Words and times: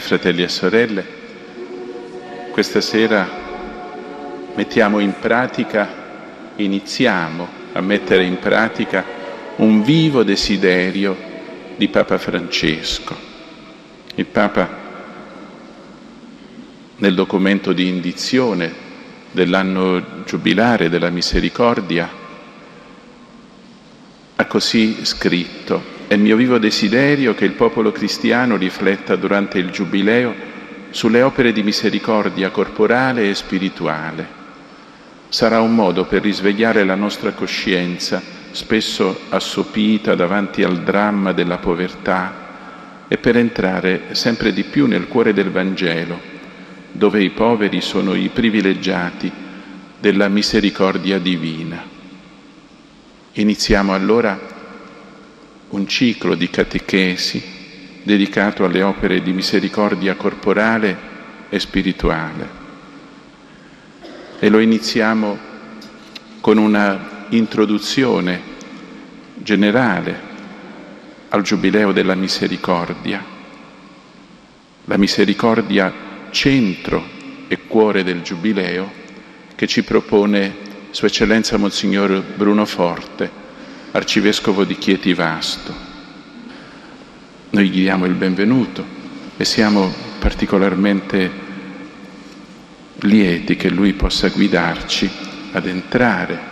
Fratelli 0.00 0.42
e 0.42 0.48
sorelle, 0.48 1.04
questa 2.50 2.80
sera 2.80 3.28
mettiamo 4.54 4.98
in 4.98 5.14
pratica, 5.18 6.52
iniziamo 6.56 7.48
a 7.72 7.80
mettere 7.80 8.24
in 8.24 8.38
pratica 8.38 9.04
un 9.56 9.82
vivo 9.82 10.22
desiderio 10.22 11.16
di 11.76 11.88
Papa 11.88 12.18
Francesco. 12.18 13.16
Il 14.16 14.26
Papa 14.26 14.68
nel 16.96 17.14
documento 17.14 17.72
di 17.72 17.88
indizione 17.88 18.72
dell'anno 19.30 20.24
giubilare 20.24 20.88
della 20.88 21.10
misericordia 21.10 22.08
ha 24.36 24.44
così 24.46 25.04
scritto 25.04 25.98
è 26.10 26.16
mio 26.16 26.34
vivo 26.34 26.58
desiderio 26.58 27.34
che 27.34 27.44
il 27.44 27.52
popolo 27.52 27.92
cristiano 27.92 28.56
rifletta 28.56 29.14
durante 29.14 29.58
il 29.58 29.70
Giubileo 29.70 30.34
sulle 30.90 31.22
opere 31.22 31.52
di 31.52 31.62
misericordia 31.62 32.50
corporale 32.50 33.30
e 33.30 33.34
spirituale. 33.36 34.26
Sarà 35.28 35.60
un 35.60 35.72
modo 35.72 36.06
per 36.06 36.22
risvegliare 36.22 36.82
la 36.82 36.96
nostra 36.96 37.30
coscienza, 37.30 38.20
spesso 38.50 39.20
assopita 39.28 40.16
davanti 40.16 40.64
al 40.64 40.82
dramma 40.82 41.30
della 41.30 41.58
povertà, 41.58 43.06
e 43.06 43.16
per 43.16 43.36
entrare 43.36 44.06
sempre 44.10 44.52
di 44.52 44.64
più 44.64 44.86
nel 44.86 45.06
cuore 45.06 45.32
del 45.32 45.52
Vangelo, 45.52 46.18
dove 46.90 47.22
i 47.22 47.30
poveri 47.30 47.80
sono 47.80 48.14
i 48.14 48.30
privilegiati 48.30 49.30
della 50.00 50.26
misericordia 50.26 51.20
divina. 51.20 51.80
Iniziamo 53.34 53.94
allora 53.94 54.58
un 55.70 55.86
ciclo 55.86 56.34
di 56.34 56.50
catechesi 56.50 57.42
dedicato 58.02 58.64
alle 58.64 58.82
opere 58.82 59.22
di 59.22 59.32
misericordia 59.32 60.14
corporale 60.16 60.96
e 61.48 61.58
spirituale. 61.58 62.58
E 64.38 64.48
lo 64.48 64.58
iniziamo 64.58 65.38
con 66.40 66.56
una 66.56 67.26
introduzione 67.28 68.40
generale 69.34 70.28
al 71.28 71.42
Giubileo 71.42 71.92
della 71.92 72.14
Misericordia. 72.14 73.22
La 74.86 74.96
misericordia 74.96 75.92
centro 76.30 77.18
e 77.46 77.58
cuore 77.66 78.02
del 78.02 78.22
Giubileo 78.22 78.90
che 79.54 79.66
ci 79.66 79.84
propone 79.84 80.68
Sua 80.90 81.06
Eccellenza 81.06 81.56
Monsignor 81.58 82.22
Bruno 82.22 82.64
Forte, 82.64 83.30
arcivescovo 83.92 84.64
di 84.64 84.76
Chieti 84.76 85.14
Vasto. 85.14 85.74
Noi 87.50 87.68
gli 87.68 87.80
diamo 87.80 88.06
il 88.06 88.14
benvenuto 88.14 88.84
e 89.36 89.44
siamo 89.44 89.92
particolarmente 90.18 91.30
lieti 93.00 93.56
che 93.56 93.70
lui 93.70 93.92
possa 93.94 94.28
guidarci 94.28 95.10
ad 95.52 95.66
entrare 95.66 96.48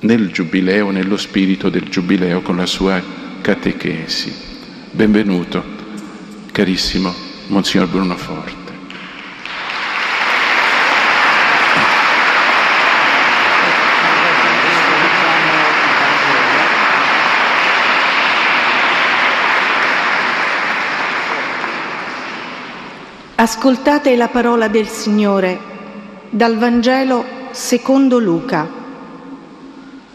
nel 0.00 0.30
giubileo, 0.30 0.90
nello 0.90 1.16
spirito 1.16 1.68
del 1.68 1.88
giubileo 1.88 2.40
con 2.40 2.56
la 2.56 2.66
sua 2.66 3.02
catechesi. 3.40 4.32
Benvenuto, 4.90 5.62
carissimo 6.50 7.14
Monsignor 7.48 7.88
Bruno 7.88 8.16
Forte. 8.16 8.61
Ascoltate 23.42 24.14
la 24.14 24.28
parola 24.28 24.68
del 24.68 24.86
Signore 24.86 25.58
dal 26.30 26.56
Vangelo 26.58 27.24
secondo 27.50 28.20
Luca. 28.20 28.70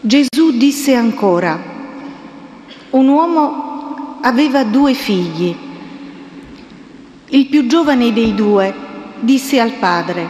Gesù 0.00 0.52
disse 0.52 0.94
ancora, 0.94 1.60
un 2.88 3.06
uomo 3.06 4.18
aveva 4.22 4.64
due 4.64 4.94
figli. 4.94 5.54
Il 7.26 7.48
più 7.48 7.66
giovane 7.66 8.14
dei 8.14 8.34
due 8.34 8.74
disse 9.20 9.60
al 9.60 9.72
padre, 9.72 10.26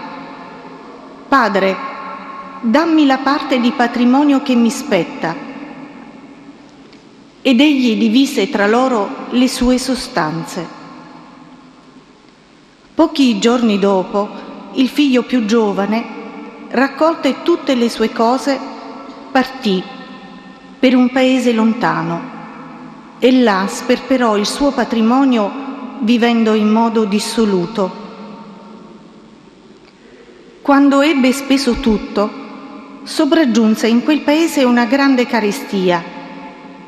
Padre, 1.29 1.77
dammi 2.63 3.07
la 3.07 3.19
parte 3.19 3.61
di 3.61 3.71
patrimonio 3.71 4.43
che 4.43 4.57
mi 4.57 4.71
spetta. 4.71 5.37
Ed 7.43 7.61
egli 7.61 7.97
divise 7.97 8.51
tra 8.51 8.67
loro 8.67 9.09
le 9.31 9.47
sue 9.47 9.79
sostanze. 9.79 10.78
Pochi 12.99 13.39
giorni 13.39 13.79
dopo, 13.79 14.29
il 14.73 14.89
figlio 14.89 15.23
più 15.23 15.45
giovane, 15.45 16.05
raccolte 16.71 17.43
tutte 17.45 17.77
le 17.77 17.89
sue 17.89 18.11
cose, 18.11 18.59
partì 19.31 19.81
per 20.81 20.97
un 20.97 21.09
paese 21.11 21.53
lontano 21.53 22.21
e 23.21 23.41
là 23.41 23.67
sperperò 23.69 24.37
il 24.37 24.47
suo 24.47 24.73
patrimonio 24.73 25.49
vivendo 26.01 26.55
in 26.55 26.73
modo 26.73 27.05
dissoluto. 27.05 27.89
Quando 30.61 31.01
ebbe 31.01 31.31
speso 31.31 31.75
tutto, 31.75 32.29
sopraggiunse 33.05 33.87
in 33.87 34.03
quel 34.03 34.23
paese 34.23 34.65
una 34.65 34.87
grande 34.87 35.25
carestia 35.25 36.03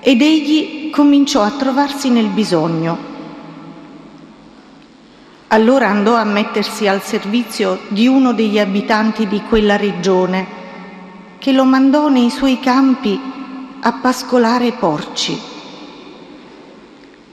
ed 0.01 0.21
egli 0.21 0.91
cominciò 0.91 1.43
a 1.43 1.53
trovarsi 1.53 2.11
nel 2.11 2.31
bisogno. 2.31 3.10
Allora 5.53 5.89
andò 5.89 6.15
a 6.15 6.23
mettersi 6.23 6.87
al 6.87 7.03
servizio 7.03 7.81
di 7.89 8.07
uno 8.07 8.33
degli 8.33 8.57
abitanti 8.57 9.27
di 9.27 9.43
quella 9.49 9.75
regione, 9.77 10.47
che 11.39 11.51
lo 11.51 11.65
mandò 11.65 12.09
nei 12.09 12.31
suoi 12.31 12.61
campi 12.61 13.21
a 13.81 13.93
pascolare 13.95 14.71
porci. 14.71 15.37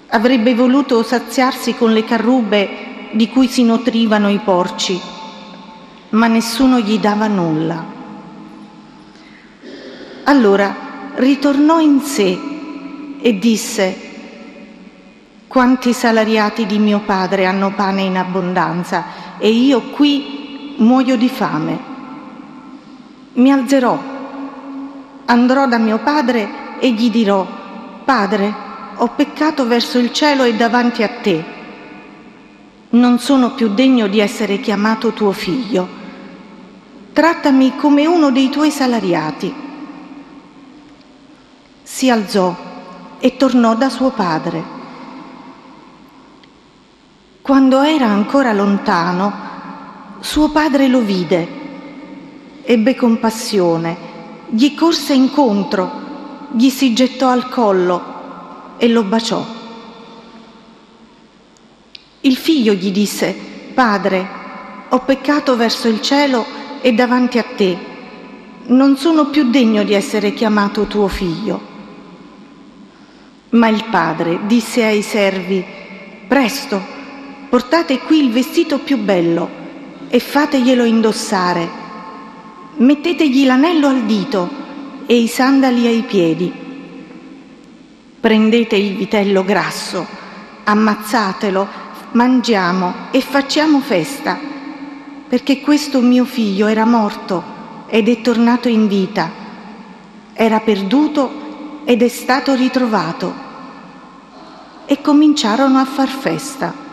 Avrebbe 0.08 0.56
voluto 0.56 1.04
saziarsi 1.04 1.76
con 1.76 1.94
le 1.94 2.06
carrube 2.06 3.10
di 3.12 3.30
cui 3.30 3.48
si 3.48 3.64
nutrivano 3.64 4.30
i 4.30 4.40
porci, 4.40 5.00
ma 6.10 6.26
nessuno 6.26 6.80
gli 6.80 6.98
dava 6.98 7.28
nulla. 7.28 7.86
Allora 10.24 10.76
ritornò 11.18 11.80
in 11.80 12.02
sé 12.02 12.40
e 13.22 13.38
disse, 13.38 14.07
quanti 15.48 15.94
salariati 15.94 16.66
di 16.66 16.78
mio 16.78 17.00
padre 17.00 17.46
hanno 17.46 17.74
pane 17.74 18.02
in 18.02 18.18
abbondanza 18.18 19.38
e 19.38 19.50
io 19.50 19.82
qui 19.92 20.76
muoio 20.78 21.16
di 21.16 21.30
fame. 21.30 21.80
Mi 23.34 23.52
alzerò, 23.52 23.98
andrò 25.26 25.68
da 25.68 25.78
mio 25.78 26.00
padre 26.00 26.80
e 26.80 26.92
gli 26.92 27.10
dirò, 27.10 27.46
Padre, 28.08 28.54
ho 28.96 29.10
peccato 29.10 29.68
verso 29.68 29.98
il 29.98 30.14
cielo 30.14 30.44
e 30.44 30.56
davanti 30.56 31.04
a 31.04 31.10
te. 31.10 31.44
Non 32.92 33.20
sono 33.20 33.52
più 33.52 33.74
degno 33.74 34.08
di 34.08 34.22
essere 34.22 34.62
chiamato 34.62 35.12
tuo 35.12 35.34
figlio. 35.34 35.86
Trattami 37.12 37.76
come 37.76 38.06
uno 38.06 38.32
dei 38.32 38.50
tuoi 38.50 38.72
salariati. 38.72 39.54
Si 41.84 42.10
alzò 42.10 42.56
e 43.20 43.36
tornò 43.36 43.76
da 43.76 43.90
suo 43.90 44.12
padre. 44.12 44.77
Quando 47.48 47.82
era 47.82 48.08
ancora 48.08 48.52
lontano, 48.52 49.34
suo 50.20 50.50
padre 50.50 50.90
lo 50.90 51.00
vide, 51.00 51.48
ebbe 52.62 52.94
compassione, 52.94 53.96
gli 54.50 54.76
corse 54.76 55.14
incontro, 55.14 56.50
gli 56.52 56.68
si 56.68 56.94
gettò 56.94 57.30
al 57.30 57.48
collo 57.48 58.76
e 58.76 58.90
lo 58.90 59.04
baciò. 59.04 59.46
Il 62.20 62.36
figlio 62.36 62.74
gli 62.74 62.92
disse, 62.92 63.34
Padre, 63.74 64.28
ho 64.90 65.00
peccato 65.00 65.56
verso 65.56 65.88
il 65.88 66.02
cielo 66.02 66.46
e 66.82 66.92
davanti 66.92 67.38
a 67.38 67.46
te, 67.56 67.78
non 68.66 68.98
sono 68.98 69.28
più 69.28 69.50
degno 69.50 69.84
di 69.84 69.94
essere 69.94 70.34
chiamato 70.34 70.84
tuo 70.84 71.08
figlio. 71.08 71.62
Ma 73.52 73.70
il 73.70 73.86
padre 73.90 74.40
disse 74.48 74.84
ai 74.84 75.02
servi, 75.02 75.64
Presto, 76.28 76.97
portate 77.50 78.00
qui 78.00 78.24
il 78.24 78.32
vestito 78.32 78.80
più 78.80 78.98
bello 78.98 79.50
e 80.10 80.20
fateglielo 80.20 80.84
indossare. 80.84 81.86
Mettetegli 82.78 83.46
l'anello 83.46 83.88
al 83.88 84.04
dito 84.04 84.50
e 85.06 85.18
i 85.18 85.28
sandali 85.28 85.88
ai 85.88 86.02
piedi. 86.04 86.52
Prendete 88.20 88.76
il 88.76 88.96
vitello 88.96 89.44
grasso, 89.44 90.06
ammazzatelo, 90.64 91.68
mangiamo 92.12 92.94
e 93.12 93.22
facciamo 93.22 93.80
festa, 93.80 94.38
perché 95.28 95.62
questo 95.62 96.02
mio 96.02 96.26
figlio 96.26 96.68
era 96.68 96.86
morto 96.86 97.56
ed 97.88 98.10
è 98.10 98.22
tornato 98.22 98.68
in 98.68 98.88
vita, 98.88 99.32
era 100.34 100.60
perduto 100.60 101.82
ed 101.86 102.02
è 102.02 102.08
stato 102.08 102.54
ritrovato. 102.54 103.46
e 104.90 105.02
cominciarono 105.02 105.80
a 105.80 105.86
far 105.86 106.08
festa. 106.08 106.87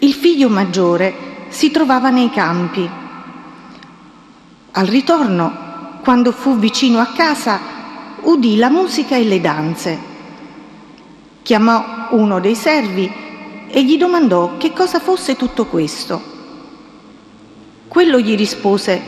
Il 0.00 0.14
figlio 0.14 0.48
maggiore 0.48 1.46
si 1.48 1.72
trovava 1.72 2.10
nei 2.10 2.30
campi. 2.30 2.88
Al 4.70 4.86
ritorno, 4.86 5.98
quando 6.04 6.30
fu 6.30 6.56
vicino 6.56 7.00
a 7.00 7.06
casa, 7.06 7.58
udì 8.20 8.56
la 8.58 8.70
musica 8.70 9.16
e 9.16 9.24
le 9.24 9.40
danze. 9.40 9.98
Chiamò 11.42 12.06
uno 12.10 12.38
dei 12.38 12.54
servi 12.54 13.12
e 13.66 13.84
gli 13.84 13.98
domandò 13.98 14.56
che 14.56 14.72
cosa 14.72 15.00
fosse 15.00 15.34
tutto 15.34 15.66
questo. 15.66 16.22
Quello 17.88 18.20
gli 18.20 18.36
rispose, 18.36 19.02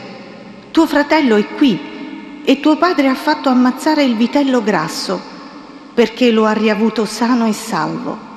tuo 0.71 0.85
fratello 0.87 1.37
è 1.37 1.47
qui 1.55 2.41
e 2.43 2.59
tuo 2.59 2.75
padre 2.75 3.07
ha 3.07 3.15
fatto 3.15 3.47
ammazzare 3.47 4.03
il 4.03 4.17
vitello 4.17 4.61
grasso 4.61 5.21
perché 5.93 6.31
lo 6.31 6.43
ha 6.43 6.51
riavuto 6.51 7.05
sano 7.05 7.47
e 7.47 7.53
salvo. 7.53 8.30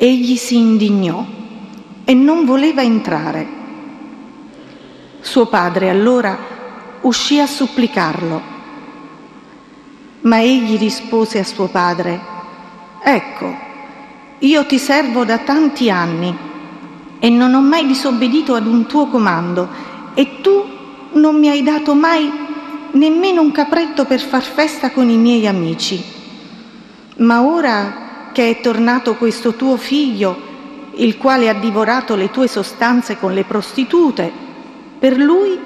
Egli 0.00 0.36
si 0.36 0.54
indignò 0.56 1.26
e 2.04 2.14
non 2.14 2.44
voleva 2.44 2.82
entrare. 2.82 3.44
Suo 5.18 5.46
padre 5.46 5.90
allora 5.90 6.38
uscì 7.00 7.40
a 7.40 7.48
supplicarlo, 7.48 8.40
ma 10.20 10.40
egli 10.40 10.78
rispose 10.78 11.40
a 11.40 11.44
suo 11.44 11.66
padre, 11.66 12.20
ecco, 13.02 13.56
io 14.38 14.66
ti 14.66 14.78
servo 14.78 15.24
da 15.24 15.38
tanti 15.38 15.90
anni 15.90 16.32
e 17.18 17.28
non 17.28 17.52
ho 17.54 17.60
mai 17.60 17.84
disobbedito 17.84 18.54
ad 18.54 18.68
un 18.68 18.86
tuo 18.86 19.08
comando 19.08 19.68
e 20.14 20.40
tu 20.40 20.64
non 21.14 21.40
mi 21.40 21.48
hai 21.48 21.64
dato 21.64 21.96
mai 21.96 22.30
nemmeno 22.92 23.40
un 23.40 23.50
capretto 23.50 24.04
per 24.04 24.20
far 24.20 24.44
festa 24.44 24.92
con 24.92 25.10
i 25.10 25.16
miei 25.16 25.48
amici. 25.48 26.00
Ma 27.16 27.42
ora 27.42 28.06
che 28.32 28.50
è 28.50 28.60
tornato 28.60 29.16
questo 29.16 29.54
tuo 29.54 29.76
figlio, 29.76 30.46
il 30.94 31.16
quale 31.16 31.48
ha 31.48 31.54
divorato 31.54 32.14
le 32.16 32.30
tue 32.30 32.48
sostanze 32.48 33.18
con 33.18 33.32
le 33.32 33.44
prostitute, 33.44 34.30
per 34.98 35.16
lui 35.16 35.58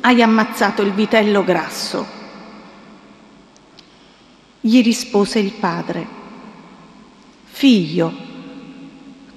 hai 0.00 0.22
ammazzato 0.22 0.82
il 0.82 0.92
vitello 0.92 1.44
grasso. 1.44 2.06
Gli 4.60 4.82
rispose 4.82 5.38
il 5.38 5.52
padre, 5.52 6.20
Figlio, 7.44 8.12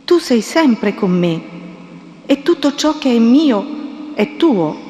tu 0.05 0.17
sei 0.19 0.41
sempre 0.41 0.95
con 0.95 1.11
me 1.11 1.41
e 2.25 2.41
tutto 2.41 2.73
ciò 2.75 2.97
che 2.97 3.13
è 3.13 3.19
mio 3.19 4.13
è 4.13 4.35
tuo 4.35 4.85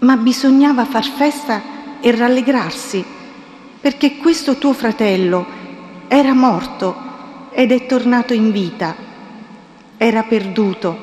ma 0.00 0.16
bisognava 0.16 0.84
far 0.84 1.04
festa 1.04 1.62
e 2.00 2.10
rallegrarsi, 2.14 3.04
perché 3.80 4.16
questo 4.16 4.56
tuo 4.56 4.72
fratello 4.72 5.46
era 6.12 6.34
morto 6.34 7.48
ed 7.52 7.70
è 7.70 7.86
tornato 7.86 8.34
in 8.34 8.50
vita, 8.50 8.96
era 9.96 10.24
perduto 10.24 10.98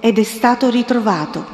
ed 0.00 0.18
è 0.18 0.22
stato 0.22 0.70
ritrovato. 0.70 1.46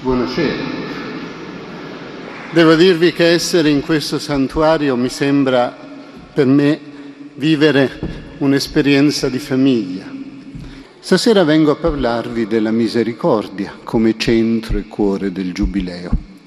Buonasera. 0.00 0.62
Devo 2.52 2.74
dirvi 2.76 3.12
che 3.12 3.32
essere 3.32 3.68
in 3.68 3.82
questo 3.82 4.18
santuario 4.18 4.96
mi 4.96 5.10
sembra 5.10 5.76
per 6.32 6.46
me 6.46 6.80
vivere 7.34 8.36
un'esperienza 8.38 9.28
di 9.28 9.38
famiglia 9.38 10.16
Stasera 11.08 11.42
vengo 11.42 11.70
a 11.70 11.76
parlarvi 11.76 12.46
della 12.46 12.70
misericordia 12.70 13.78
come 13.82 14.18
centro 14.18 14.76
e 14.76 14.88
cuore 14.88 15.32
del 15.32 15.54
Giubileo. 15.54 16.37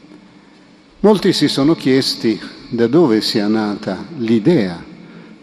Molti 1.03 1.33
si 1.33 1.47
sono 1.47 1.73
chiesti 1.73 2.39
da 2.69 2.85
dove 2.85 3.21
sia 3.21 3.47
nata 3.47 4.05
l'idea 4.17 4.83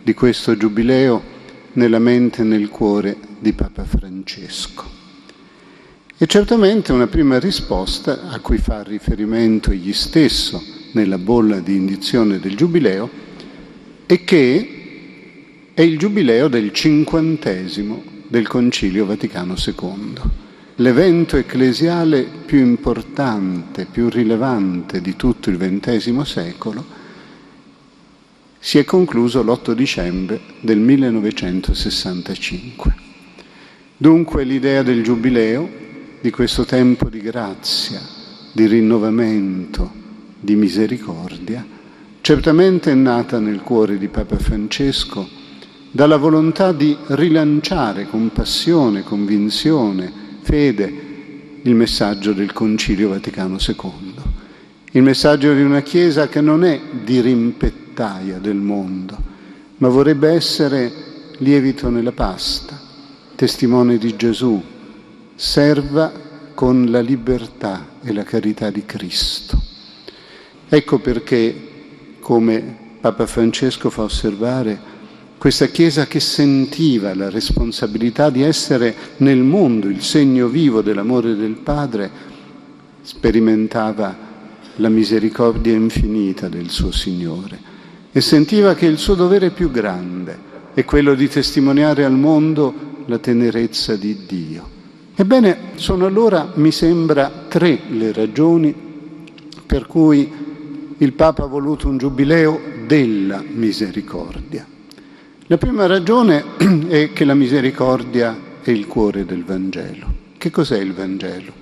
di 0.01 0.15
questo 0.15 0.57
Giubileo 0.57 1.21
nella 1.73 1.99
mente 1.99 2.43
e 2.43 2.45
nel 2.45 2.69
cuore 2.69 3.17
di 3.41 3.53
Papa 3.53 3.83
Francesco. 3.83 4.85
E 6.17 6.27
certamente 6.27 6.93
una 6.93 7.09
prima 7.09 7.41
risposta 7.41 8.29
a 8.29 8.39
cui 8.39 8.59
fa 8.59 8.85
riferimento 8.85 9.73
egli 9.73 9.93
stesso 9.93 10.63
nella 10.93 11.19
bolla 11.19 11.59
di 11.59 11.75
indizione 11.75 12.39
del 12.39 12.55
Giubileo 12.55 13.11
è 14.07 14.23
che 14.23 15.73
è 15.75 15.83
il 15.83 15.99
Giubileo 15.99 16.47
del 16.47 16.73
cinquantesimo 16.73 18.05
del 18.29 18.47
Concilio 18.47 19.07
Vaticano 19.07 19.57
II, 19.57 20.13
l'evento 20.81 21.37
ecclesiale 21.37 22.23
più 22.23 22.61
importante, 22.61 23.89
più 23.91 24.09
rilevante 24.09 25.01
di 25.01 25.17
tutto 25.17 25.51
il 25.51 25.59
XX 25.59 26.21
secolo, 26.21 26.87
si 28.61 28.79
è 28.79 28.85
concluso 28.85 29.43
l'8 29.43 29.73
dicembre 29.73 30.41
del 30.61 30.79
1965. 30.79 32.95
Dunque 33.97 34.45
l'idea 34.45 34.85
del 34.85 35.03
Giubileo, 35.03 35.69
di 36.21 36.31
questo 36.31 36.65
tempo 36.65 37.09
di 37.09 37.21
grazia, 37.21 38.01
di 38.53 38.67
rinnovamento, 38.67 39.91
di 40.39 40.55
misericordia, 40.55 41.67
certamente 42.21 42.93
è 42.93 42.95
nata 42.95 43.41
nel 43.41 43.63
cuore 43.63 43.99
di 43.99 44.07
Papa 44.07 44.39
Francesco 44.39 45.29
dalla 45.91 46.19
volontà 46.19 46.71
di 46.71 46.97
rilanciare 47.09 48.09
con 48.09 48.31
passione, 48.33 49.03
convinzione, 49.03 50.28
fede 50.49 51.61
il 51.61 51.75
messaggio 51.75 52.33
del 52.33 52.55
Concilio 52.55 53.11
Vaticano 53.11 53.59
II, 53.61 54.15
il 54.93 55.03
messaggio 55.03 55.53
di 55.53 55.61
una 55.61 55.83
Chiesa 55.83 56.27
che 56.29 56.41
non 56.41 56.65
è 56.65 56.81
di 57.05 57.21
rimpettaia 57.21 58.39
del 58.39 58.57
mondo, 58.57 59.15
ma 59.77 59.89
vorrebbe 59.89 60.31
essere 60.31 60.91
lievito 61.37 61.91
nella 61.91 62.13
pasta, 62.13 62.81
testimone 63.35 63.99
di 63.99 64.17
Gesù, 64.17 64.59
serva 65.35 66.11
con 66.55 66.91
la 66.91 67.01
libertà 67.01 67.97
e 68.03 68.15
la 68.15 68.23
carità 68.23 68.71
di 68.71 68.87
Cristo. 68.87 69.63
Ecco 70.67 70.99
perché, 70.99 72.17
come 72.21 72.77
Papa 73.03 73.27
Francesco 73.27 73.91
fa 73.91 74.05
osservare, 74.05 74.81
questa 75.39 75.67
Chiesa 75.67 76.07
che 76.07 76.19
sentiva 76.19 77.15
la 77.15 77.31
responsabilità 77.31 78.29
di 78.29 78.43
essere 78.43 78.95
nel 79.19 79.39
mondo 79.39 79.89
il 79.89 80.03
segno 80.03 80.49
vivo 80.49 80.83
dell'amore 80.83 81.37
del 81.37 81.55
Padre, 81.55 82.11
sperimentava 83.03 84.27
la 84.77 84.89
misericordia 84.89 85.75
infinita 85.75 86.49
del 86.49 86.71
suo 86.71 86.91
Signore 86.91 87.59
e 88.11 88.21
sentiva 88.21 88.75
che 88.75 88.87
il 88.87 88.99
suo 88.99 89.15
dovere 89.15 89.51
più 89.51 89.71
grande 89.71 90.47
è 90.75 90.85
quello 90.85 91.15
di 91.15 91.29
testimoniare 91.29 92.05
al 92.05 92.17
mondo 92.17 93.05
la 93.07 93.19
tenerezza 93.19 93.95
di 93.95 94.25
Dio. 94.27 94.77
Ebbene, 95.15 95.59
sono 95.77 96.07
allora, 96.07 96.53
mi 96.55 96.73
sembra, 96.73 97.47
tre 97.49 97.81
le 97.91 98.13
ragioni 98.13 98.75
per 99.67 99.87
cui 99.87 100.31
il 100.99 101.13
Papa 101.13 101.45
ha 101.45 101.49
voluto 101.49 101.89
un 101.89 101.97
giubileo 101.97 102.61
della 102.87 103.43
misericordia. 103.47 104.78
La 105.51 105.57
prima 105.57 105.87
ragione 105.87 106.45
è 106.89 107.15
che 107.15 107.25
la 107.25 107.33
misericordia 107.33 108.39
è 108.61 108.71
il 108.71 108.87
cuore 108.87 109.25
del 109.25 109.45
Vangelo. 109.45 110.07
Che 110.37 110.51
cos'è 110.51 110.79
il 110.79 110.93
Vangelo? 110.93 111.53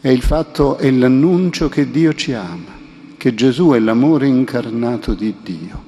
È 0.00 0.08
il 0.08 0.22
fatto, 0.22 0.78
è 0.78 0.90
l'annuncio 0.90 1.68
che 1.68 1.90
Dio 1.90 2.14
ci 2.14 2.32
ama, 2.32 2.72
che 3.18 3.34
Gesù 3.34 3.72
è 3.72 3.78
l'amore 3.78 4.26
incarnato 4.26 5.12
di 5.12 5.34
Dio. 5.42 5.84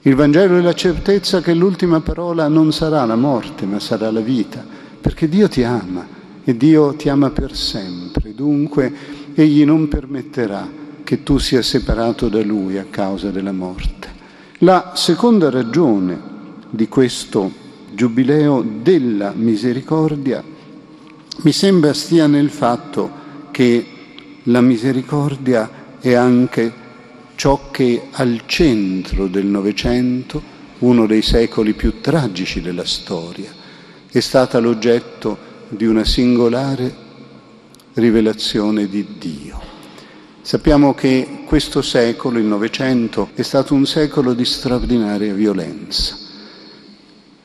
Il 0.00 0.14
Vangelo 0.14 0.56
è 0.56 0.62
la 0.62 0.72
certezza 0.72 1.42
che 1.42 1.52
l'ultima 1.52 2.00
parola 2.00 2.48
non 2.48 2.72
sarà 2.72 3.04
la 3.04 3.14
morte, 3.16 3.66
ma 3.66 3.78
sarà 3.78 4.10
la 4.10 4.20
vita, 4.20 4.64
perché 5.02 5.28
Dio 5.28 5.48
ti 5.48 5.62
ama 5.64 6.06
e 6.42 6.56
Dio 6.56 6.94
ti 6.94 7.10
ama 7.10 7.28
per 7.28 7.54
sempre. 7.54 8.34
Dunque 8.34 8.90
Egli 9.34 9.66
non 9.66 9.86
permetterà 9.86 10.66
che 11.04 11.22
tu 11.22 11.36
sia 11.36 11.60
separato 11.60 12.30
da 12.30 12.42
Lui 12.42 12.78
a 12.78 12.86
causa 12.88 13.28
della 13.30 13.52
morte. 13.52 14.11
La 14.64 14.92
seconda 14.94 15.50
ragione 15.50 16.16
di 16.70 16.86
questo 16.86 17.50
giubileo 17.92 18.62
della 18.62 19.32
misericordia 19.34 20.40
mi 21.38 21.50
sembra 21.50 21.92
stia 21.92 22.28
nel 22.28 22.48
fatto 22.48 23.10
che 23.50 23.86
la 24.44 24.60
misericordia 24.60 25.98
è 25.98 26.12
anche 26.12 26.72
ciò 27.34 27.72
che 27.72 28.06
al 28.12 28.42
centro 28.46 29.26
del 29.26 29.46
Novecento, 29.46 30.40
uno 30.78 31.06
dei 31.06 31.22
secoli 31.22 31.72
più 31.72 32.00
tragici 32.00 32.60
della 32.60 32.86
storia, 32.86 33.52
è 34.08 34.20
stata 34.20 34.60
l'oggetto 34.60 35.36
di 35.70 35.86
una 35.86 36.04
singolare 36.04 36.94
rivelazione 37.94 38.86
di 38.86 39.04
Dio. 39.18 39.61
Sappiamo 40.44 40.92
che 40.92 41.44
questo 41.46 41.82
secolo, 41.82 42.36
il 42.36 42.44
Novecento, 42.44 43.30
è 43.34 43.42
stato 43.42 43.74
un 43.74 43.86
secolo 43.86 44.34
di 44.34 44.44
straordinaria 44.44 45.32
violenza. 45.32 46.16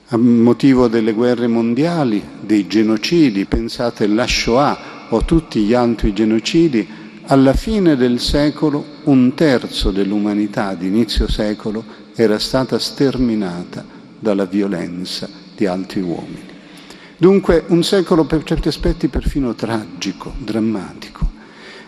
A 0.08 0.18
motivo 0.18 0.88
delle 0.88 1.14
guerre 1.14 1.46
mondiali, 1.46 2.24
dei 2.42 2.66
genocidi, 2.66 3.46
pensate 3.46 4.06
alla 4.06 4.26
Shoah 4.26 5.10
o 5.10 5.24
tutti 5.26 5.62
gli 5.62 5.76
altri 5.76 6.12
genocidi, 6.12 6.88
alla 7.28 7.54
fine 7.54 7.96
del 7.96 8.20
secolo 8.20 8.84
un 9.04 9.36
terzo 9.36 9.92
dell'umanità 9.92 10.74
di 10.74 10.88
inizio 10.88 11.30
secolo 11.30 11.84
era 12.16 12.40
stata 12.40 12.80
sterminata 12.80 13.86
dalla 14.18 14.46
violenza 14.46 15.30
di 15.56 15.68
altri 15.68 16.02
uomini. 16.02 16.46
Dunque 17.16 17.64
un 17.68 17.84
secolo 17.84 18.24
per 18.24 18.44
certi 18.44 18.70
aspetti 18.70 19.08
perfino 19.08 19.54
tragico, 19.54 20.34
drammatico. 20.40 21.27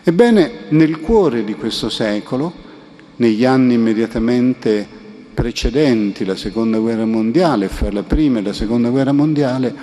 Ebbene, 0.03 0.51
nel 0.69 0.99
cuore 0.99 1.43
di 1.43 1.55
questo 1.55 1.89
secolo, 1.89 2.51
negli 3.17 3.45
anni 3.45 3.73
immediatamente 3.73 4.87
precedenti 5.33 6.25
la 6.25 6.35
seconda 6.35 6.79
guerra 6.79 7.05
mondiale, 7.05 7.67
fra 7.67 7.91
la 7.91 8.03
prima 8.03 8.39
e 8.39 8.41
la 8.41 8.53
seconda 8.53 8.89
guerra 8.89 9.11
mondiale, 9.11 9.75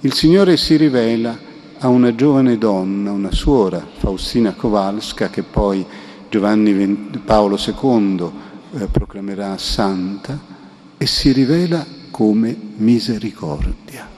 il 0.00 0.12
Signore 0.12 0.56
si 0.56 0.76
rivela 0.76 1.36
a 1.78 1.88
una 1.88 2.14
giovane 2.14 2.58
donna, 2.58 3.10
una 3.10 3.32
suora, 3.32 3.86
Faustina 3.98 4.52
Kowalska, 4.54 5.30
che 5.30 5.42
poi 5.42 5.84
Giovanni 6.28 7.20
Paolo 7.24 7.58
II 7.58 8.30
eh, 8.78 8.86
proclamerà 8.90 9.56
santa, 9.58 10.56
e 10.96 11.06
si 11.06 11.32
rivela 11.32 11.84
come 12.10 12.56
misericordia 12.76 14.16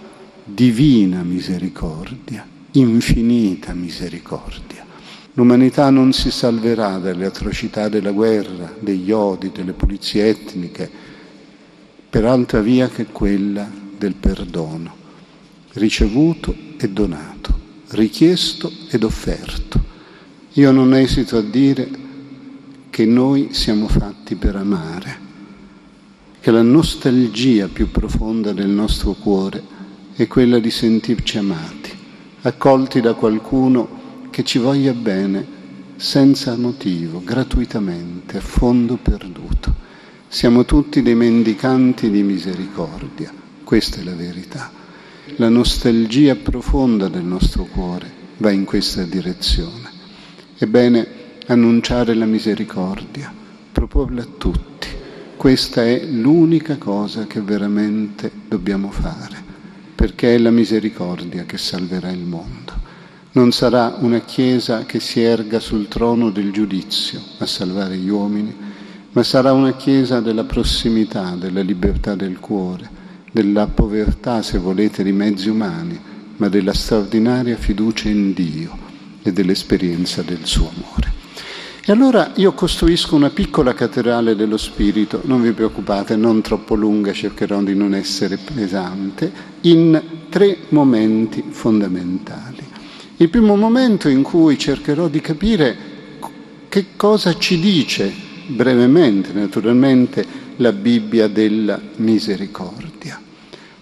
divina 0.54 1.22
misericordia, 1.22 2.46
infinita 2.72 3.72
misericordia. 3.72 4.84
L'umanità 5.34 5.90
non 5.90 6.12
si 6.12 6.30
salverà 6.30 6.98
dalle 6.98 7.26
atrocità 7.26 7.88
della 7.88 8.10
guerra, 8.10 8.74
degli 8.80 9.12
odi, 9.12 9.52
delle 9.52 9.72
pulizie 9.72 10.28
etniche, 10.28 10.90
per 12.10 12.24
altra 12.24 12.60
via 12.60 12.88
che 12.88 13.06
quella 13.06 13.70
del 13.96 14.14
perdono, 14.14 14.92
ricevuto 15.74 16.52
e 16.76 16.88
donato, 16.88 17.54
richiesto 17.90 18.72
ed 18.90 19.04
offerto. 19.04 19.80
Io 20.54 20.72
non 20.72 20.94
esito 20.94 21.36
a 21.36 21.42
dire 21.42 21.88
che 22.90 23.06
noi 23.06 23.50
siamo 23.52 23.86
fatti 23.86 24.34
per 24.34 24.56
amare, 24.56 25.28
che 26.40 26.50
la 26.50 26.62
nostalgia 26.62 27.68
più 27.68 27.92
profonda 27.92 28.52
del 28.52 28.68
nostro 28.68 29.12
cuore 29.12 29.62
è 30.14 30.26
quella 30.26 30.58
di 30.58 30.70
sentirci 30.70 31.38
amati, 31.38 31.92
accolti 32.42 33.00
da 33.00 33.14
qualcuno 33.14 33.99
che 34.40 34.46
ci 34.46 34.58
voglia 34.58 34.94
bene 34.94 35.46
senza 35.96 36.56
motivo, 36.56 37.20
gratuitamente, 37.22 38.38
a 38.38 38.40
fondo 38.40 38.96
perduto. 38.96 39.74
Siamo 40.28 40.64
tutti 40.64 41.02
dei 41.02 41.14
mendicanti 41.14 42.08
di 42.08 42.22
misericordia, 42.22 43.30
questa 43.64 44.00
è 44.00 44.02
la 44.02 44.14
verità. 44.14 44.72
La 45.36 45.50
nostalgia 45.50 46.36
profonda 46.36 47.08
del 47.08 47.22
nostro 47.22 47.64
cuore 47.64 48.10
va 48.38 48.50
in 48.50 48.64
questa 48.64 49.02
direzione. 49.02 49.90
Ebbene, 50.56 51.06
annunciare 51.48 52.14
la 52.14 52.24
misericordia, 52.24 53.30
proporla 53.70 54.22
a 54.22 54.28
tutti, 54.38 54.88
questa 55.36 55.84
è 55.84 56.02
l'unica 56.02 56.78
cosa 56.78 57.26
che 57.26 57.42
veramente 57.42 58.30
dobbiamo 58.48 58.90
fare 58.90 59.48
perché 59.94 60.36
è 60.36 60.38
la 60.38 60.50
misericordia 60.50 61.44
che 61.44 61.58
salverà 61.58 62.10
il 62.10 62.24
mondo. 62.24 62.79
Non 63.32 63.52
sarà 63.52 63.96
una 64.00 64.18
Chiesa 64.18 64.84
che 64.84 64.98
si 64.98 65.20
erga 65.20 65.60
sul 65.60 65.86
trono 65.86 66.30
del 66.30 66.50
giudizio 66.50 67.20
a 67.38 67.46
salvare 67.46 67.96
gli 67.96 68.08
uomini, 68.08 68.52
ma 69.12 69.22
sarà 69.22 69.52
una 69.52 69.74
Chiesa 69.74 70.18
della 70.18 70.42
prossimità, 70.42 71.36
della 71.38 71.60
libertà 71.60 72.16
del 72.16 72.40
cuore, 72.40 72.90
della 73.30 73.68
povertà, 73.68 74.42
se 74.42 74.58
volete, 74.58 75.04
di 75.04 75.12
mezzi 75.12 75.48
umani, 75.48 75.96
ma 76.38 76.48
della 76.48 76.74
straordinaria 76.74 77.56
fiducia 77.56 78.08
in 78.08 78.32
Dio 78.32 78.76
e 79.22 79.32
dell'esperienza 79.32 80.22
del 80.22 80.44
suo 80.44 80.68
amore. 80.74 81.12
E 81.84 81.92
allora 81.92 82.32
io 82.34 82.52
costruisco 82.52 83.14
una 83.14 83.30
piccola 83.30 83.74
cattedrale 83.74 84.34
dello 84.34 84.56
Spirito, 84.56 85.20
non 85.26 85.40
vi 85.40 85.52
preoccupate, 85.52 86.16
non 86.16 86.40
troppo 86.40 86.74
lunga, 86.74 87.12
cercherò 87.12 87.62
di 87.62 87.76
non 87.76 87.94
essere 87.94 88.38
pesante, 88.38 89.32
in 89.60 90.02
tre 90.28 90.58
momenti 90.70 91.44
fondamentali. 91.48 92.69
Il 93.20 93.28
primo 93.28 93.54
momento 93.54 94.08
in 94.08 94.22
cui 94.22 94.58
cercherò 94.58 95.08
di 95.08 95.20
capire 95.20 95.76
che 96.70 96.86
cosa 96.96 97.36
ci 97.36 97.60
dice 97.60 98.10
brevemente, 98.46 99.34
naturalmente, 99.34 100.24
la 100.56 100.72
Bibbia 100.72 101.28
della 101.28 101.78
misericordia. 101.96 103.20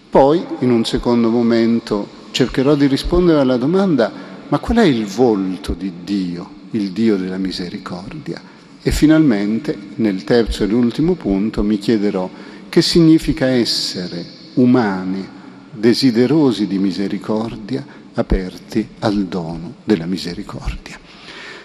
Poi, 0.09 0.43
in 0.59 0.71
un 0.71 0.83
secondo 0.83 1.29
momento, 1.29 2.05
cercherò 2.31 2.75
di 2.75 2.87
rispondere 2.87 3.39
alla 3.39 3.55
domanda, 3.55 4.11
ma 4.49 4.59
qual 4.59 4.79
è 4.79 4.83
il 4.83 5.05
volto 5.05 5.73
di 5.73 5.91
Dio? 6.03 6.57
il 6.71 6.91
Dio 6.91 7.15
della 7.15 7.37
misericordia. 7.37 8.41
E 8.81 8.91
finalmente, 8.91 9.75
nel 9.95 10.25
terzo 10.25 10.65
ed 10.65 10.73
ultimo 10.73 11.13
punto, 11.13 11.63
mi 11.63 11.77
chiederò 11.77 12.29
che 12.67 12.81
significa 12.81 13.47
essere 13.47 14.25
umani, 14.55 15.25
desiderosi 15.71 16.67
di 16.67 16.77
misericordia, 16.77 17.85
aperti 18.19 18.87
al 18.99 19.25
dono 19.25 19.75
della 19.83 20.05
misericordia. 20.05 20.97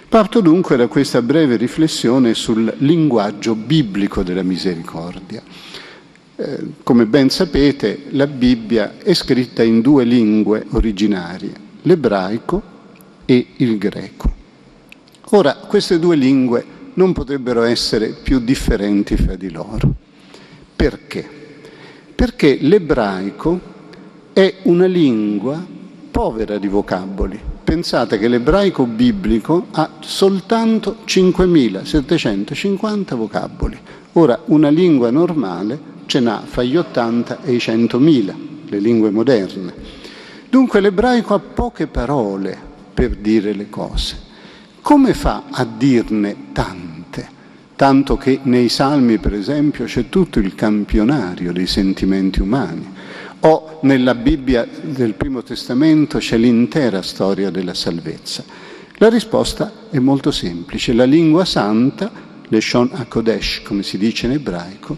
Parto 0.08 0.40
dunque 0.40 0.76
da 0.76 0.86
questa 0.86 1.22
breve 1.22 1.56
riflessione 1.56 2.34
sul 2.34 2.72
linguaggio 2.78 3.54
biblico 3.54 4.22
della 4.22 4.44
misericordia. 4.44 5.42
Eh, 6.36 6.58
come 6.82 7.06
ben 7.06 7.30
sapete, 7.30 8.04
la 8.10 8.26
Bibbia 8.26 8.98
è 8.98 9.12
scritta 9.12 9.62
in 9.62 9.80
due 9.80 10.04
lingue 10.04 10.66
originarie, 10.70 11.52
l'ebraico 11.82 12.62
e 13.24 13.46
il 13.56 13.76
greco. 13.76 14.32
Ora, 15.30 15.54
queste 15.56 15.98
due 15.98 16.14
lingue 16.14 16.64
non 16.94 17.12
potrebbero 17.12 17.62
essere 17.62 18.10
più 18.10 18.38
differenti 18.38 19.16
fra 19.16 19.34
di 19.34 19.50
loro. 19.50 19.92
Perché? 20.76 21.28
Perché 22.14 22.58
l'ebraico 22.60 23.60
è 24.32 24.54
una 24.62 24.86
lingua 24.86 25.73
povera 26.14 26.58
di 26.58 26.68
vocaboli. 26.68 27.40
Pensate 27.64 28.18
che 28.18 28.28
l'ebraico 28.28 28.86
biblico 28.86 29.66
ha 29.72 29.90
soltanto 29.98 30.98
5.750 31.04 33.16
vocaboli. 33.16 33.76
Ora, 34.12 34.40
una 34.44 34.68
lingua 34.68 35.10
normale 35.10 35.76
ce 36.06 36.20
n'ha 36.20 36.44
fra 36.46 36.62
gli 36.62 36.76
80 36.76 37.42
e 37.42 37.54
i 37.54 37.56
100.000, 37.56 38.32
le 38.66 38.78
lingue 38.78 39.10
moderne. 39.10 39.74
Dunque 40.48 40.78
l'ebraico 40.78 41.34
ha 41.34 41.40
poche 41.40 41.88
parole 41.88 42.56
per 42.94 43.16
dire 43.16 43.52
le 43.52 43.68
cose. 43.68 44.16
Come 44.82 45.14
fa 45.14 45.46
a 45.50 45.64
dirne 45.64 46.52
tante? 46.52 47.28
Tanto 47.74 48.16
che 48.16 48.38
nei 48.44 48.68
salmi, 48.68 49.18
per 49.18 49.34
esempio, 49.34 49.86
c'è 49.86 50.08
tutto 50.08 50.38
il 50.38 50.54
campionario 50.54 51.52
dei 51.52 51.66
sentimenti 51.66 52.40
umani. 52.40 52.93
O 53.46 53.78
nella 53.82 54.14
Bibbia 54.14 54.66
del 54.80 55.14
Primo 55.14 55.42
Testamento 55.42 56.18
c'è 56.18 56.38
l'intera 56.38 57.02
storia 57.02 57.50
della 57.50 57.74
salvezza. 57.74 58.42
La 58.96 59.08
risposta 59.08 59.70
è 59.90 59.98
molto 59.98 60.30
semplice. 60.30 60.94
La 60.94 61.04
lingua 61.04 61.44
santa, 61.44 62.10
Leshon 62.48 62.90
HaKodesh, 62.92 63.60
come 63.62 63.82
si 63.82 63.98
dice 63.98 64.26
in 64.26 64.32
ebraico, 64.32 64.96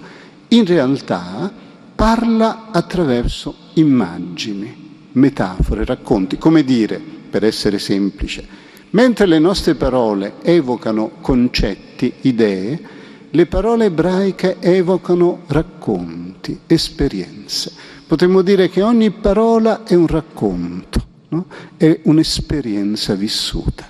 in 0.48 0.64
realtà 0.64 1.52
parla 1.94 2.68
attraverso 2.70 3.54
immagini, 3.74 5.08
metafore, 5.12 5.84
racconti. 5.84 6.38
Come 6.38 6.62
dire, 6.62 7.00
per 7.28 7.44
essere 7.44 7.78
semplice, 7.78 8.64
Mentre 8.90 9.26
le 9.26 9.38
nostre 9.38 9.74
parole 9.74 10.34
evocano 10.42 11.16
concetti, 11.20 12.12
idee, 12.22 12.80
le 13.28 13.46
parole 13.46 13.86
ebraiche 13.86 14.56
evocano 14.60 15.42
racconti, 15.48 16.60
esperienze. 16.66 17.72
Potremmo 18.06 18.42
dire 18.42 18.68
che 18.68 18.82
ogni 18.82 19.10
parola 19.10 19.82
è 19.82 19.94
un 19.94 20.06
racconto, 20.06 21.04
no? 21.30 21.46
è 21.76 22.00
un'esperienza 22.04 23.14
vissuta. 23.14 23.84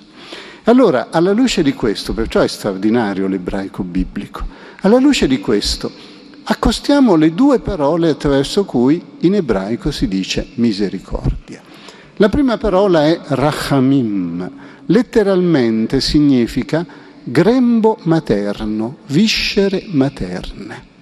Allora, 0.63 1.09
alla 1.11 1.31
luce 1.33 1.61
di 1.61 1.73
questo, 1.73 2.13
perciò 2.13 2.41
è 2.41 2.47
straordinario 2.47 3.27
l'ebraico 3.27 3.83
biblico, 3.83 4.43
alla 4.81 4.97
luce 4.97 5.27
di 5.27 5.39
questo 5.39 5.91
accostiamo 6.49 7.15
le 7.15 7.33
due 7.33 7.59
parole 7.59 8.09
attraverso 8.09 8.65
cui 8.65 9.01
in 9.19 9.35
ebraico 9.35 9.91
si 9.91 10.07
dice 10.07 10.47
misericordia. 10.55 11.61
La 12.15 12.29
prima 12.29 12.57
parola 12.57 13.05
è 13.05 13.19
rachamim, 13.23 14.49
letteralmente 14.87 16.01
significa 16.01 16.85
grembo 17.23 17.99
materno, 18.03 18.97
viscere 19.07 19.83
materne. 19.89 20.95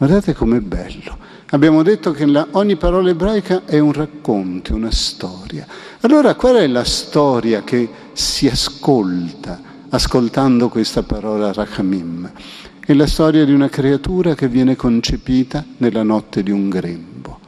Guardate 0.00 0.32
com'è 0.32 0.60
bello. 0.60 1.18
Abbiamo 1.50 1.82
detto 1.82 2.12
che 2.12 2.24
la, 2.24 2.48
ogni 2.52 2.76
parola 2.76 3.10
ebraica 3.10 3.66
è 3.66 3.78
un 3.78 3.92
racconto, 3.92 4.74
una 4.74 4.90
storia. 4.90 5.66
Allora 6.00 6.36
qual 6.36 6.54
è 6.54 6.66
la 6.66 6.84
storia 6.84 7.62
che 7.64 7.86
si 8.14 8.48
ascolta 8.48 9.60
ascoltando 9.90 10.70
questa 10.70 11.02
parola 11.02 11.52
rachamim? 11.52 12.32
È 12.80 12.94
la 12.94 13.06
storia 13.06 13.44
di 13.44 13.52
una 13.52 13.68
creatura 13.68 14.34
che 14.34 14.48
viene 14.48 14.74
concepita 14.74 15.62
nella 15.76 16.02
notte 16.02 16.42
di 16.42 16.50
un 16.50 16.70
grembo 16.70 17.38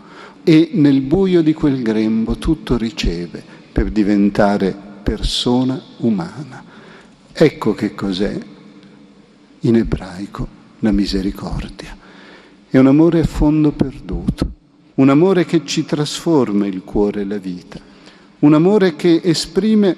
e 0.44 0.72
nel 0.74 1.00
buio 1.00 1.40
di 1.40 1.54
quel 1.54 1.80
grembo 1.80 2.36
tutto 2.36 2.76
riceve 2.76 3.42
per 3.72 3.90
diventare 3.90 4.76
persona 5.02 5.80
umana. 6.00 6.62
Ecco 7.32 7.72
che 7.72 7.94
cos'è 7.94 8.38
in 9.60 9.74
ebraico 9.74 10.46
la 10.80 10.92
misericordia. 10.92 12.00
È 12.72 12.78
un 12.78 12.86
amore 12.86 13.20
a 13.20 13.24
fondo 13.24 13.70
perduto, 13.70 14.50
un 14.94 15.10
amore 15.10 15.44
che 15.44 15.60
ci 15.66 15.84
trasforma 15.84 16.66
il 16.66 16.80
cuore 16.84 17.20
e 17.20 17.24
la 17.26 17.36
vita, 17.36 17.78
un 18.38 18.54
amore 18.54 18.96
che 18.96 19.20
esprime 19.22 19.94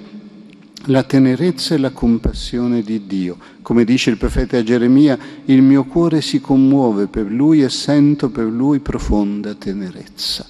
la 0.87 1.03
tenerezza 1.03 1.73
e 1.73 1.77
la 1.77 1.91
compassione 1.91 2.81
di 2.81 3.07
Dio. 3.07 3.37
Come 3.61 3.85
dice 3.85 4.09
il 4.09 4.17
profeta 4.17 4.61
Geremia, 4.61 5.17
il 5.45 5.61
mio 5.61 5.85
cuore 5.85 6.19
si 6.19 6.41
commuove 6.41 7.07
per 7.07 7.31
lui 7.31 7.63
e 7.63 7.69
sento 7.69 8.29
per 8.29 8.43
lui 8.43 8.79
profonda 8.79 9.53
tenerezza. 9.53 10.45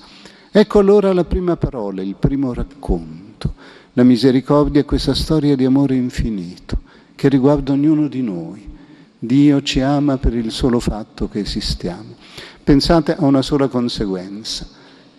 Ecco 0.50 0.79
allora 0.79 1.13
la 1.13 1.25
prima 1.25 1.58
parola, 1.58 2.01
il 2.01 2.15
primo 2.17 2.55
racconto. 2.55 3.53
La 3.94 4.01
misericordia 4.01 4.82
è 4.82 4.86
questa 4.86 5.13
storia 5.13 5.55
di 5.55 5.63
amore 5.63 5.94
infinito 5.94 6.79
che 7.13 7.29
riguarda 7.29 7.74
ognuno 7.74 8.08
di 8.08 8.24
noi. 8.24 8.74
Dio 9.17 9.62
ci 9.62 9.79
ama 9.81 10.17
per 10.17 10.36
il 10.36 10.51
solo 10.51 10.79
fatto 10.79 11.27
che 11.29 11.39
esistiamo. 11.39 12.15
Pensate 12.63 13.15
a 13.15 13.25
una 13.25 13.41
sola 13.41 13.67
conseguenza. 13.67 14.67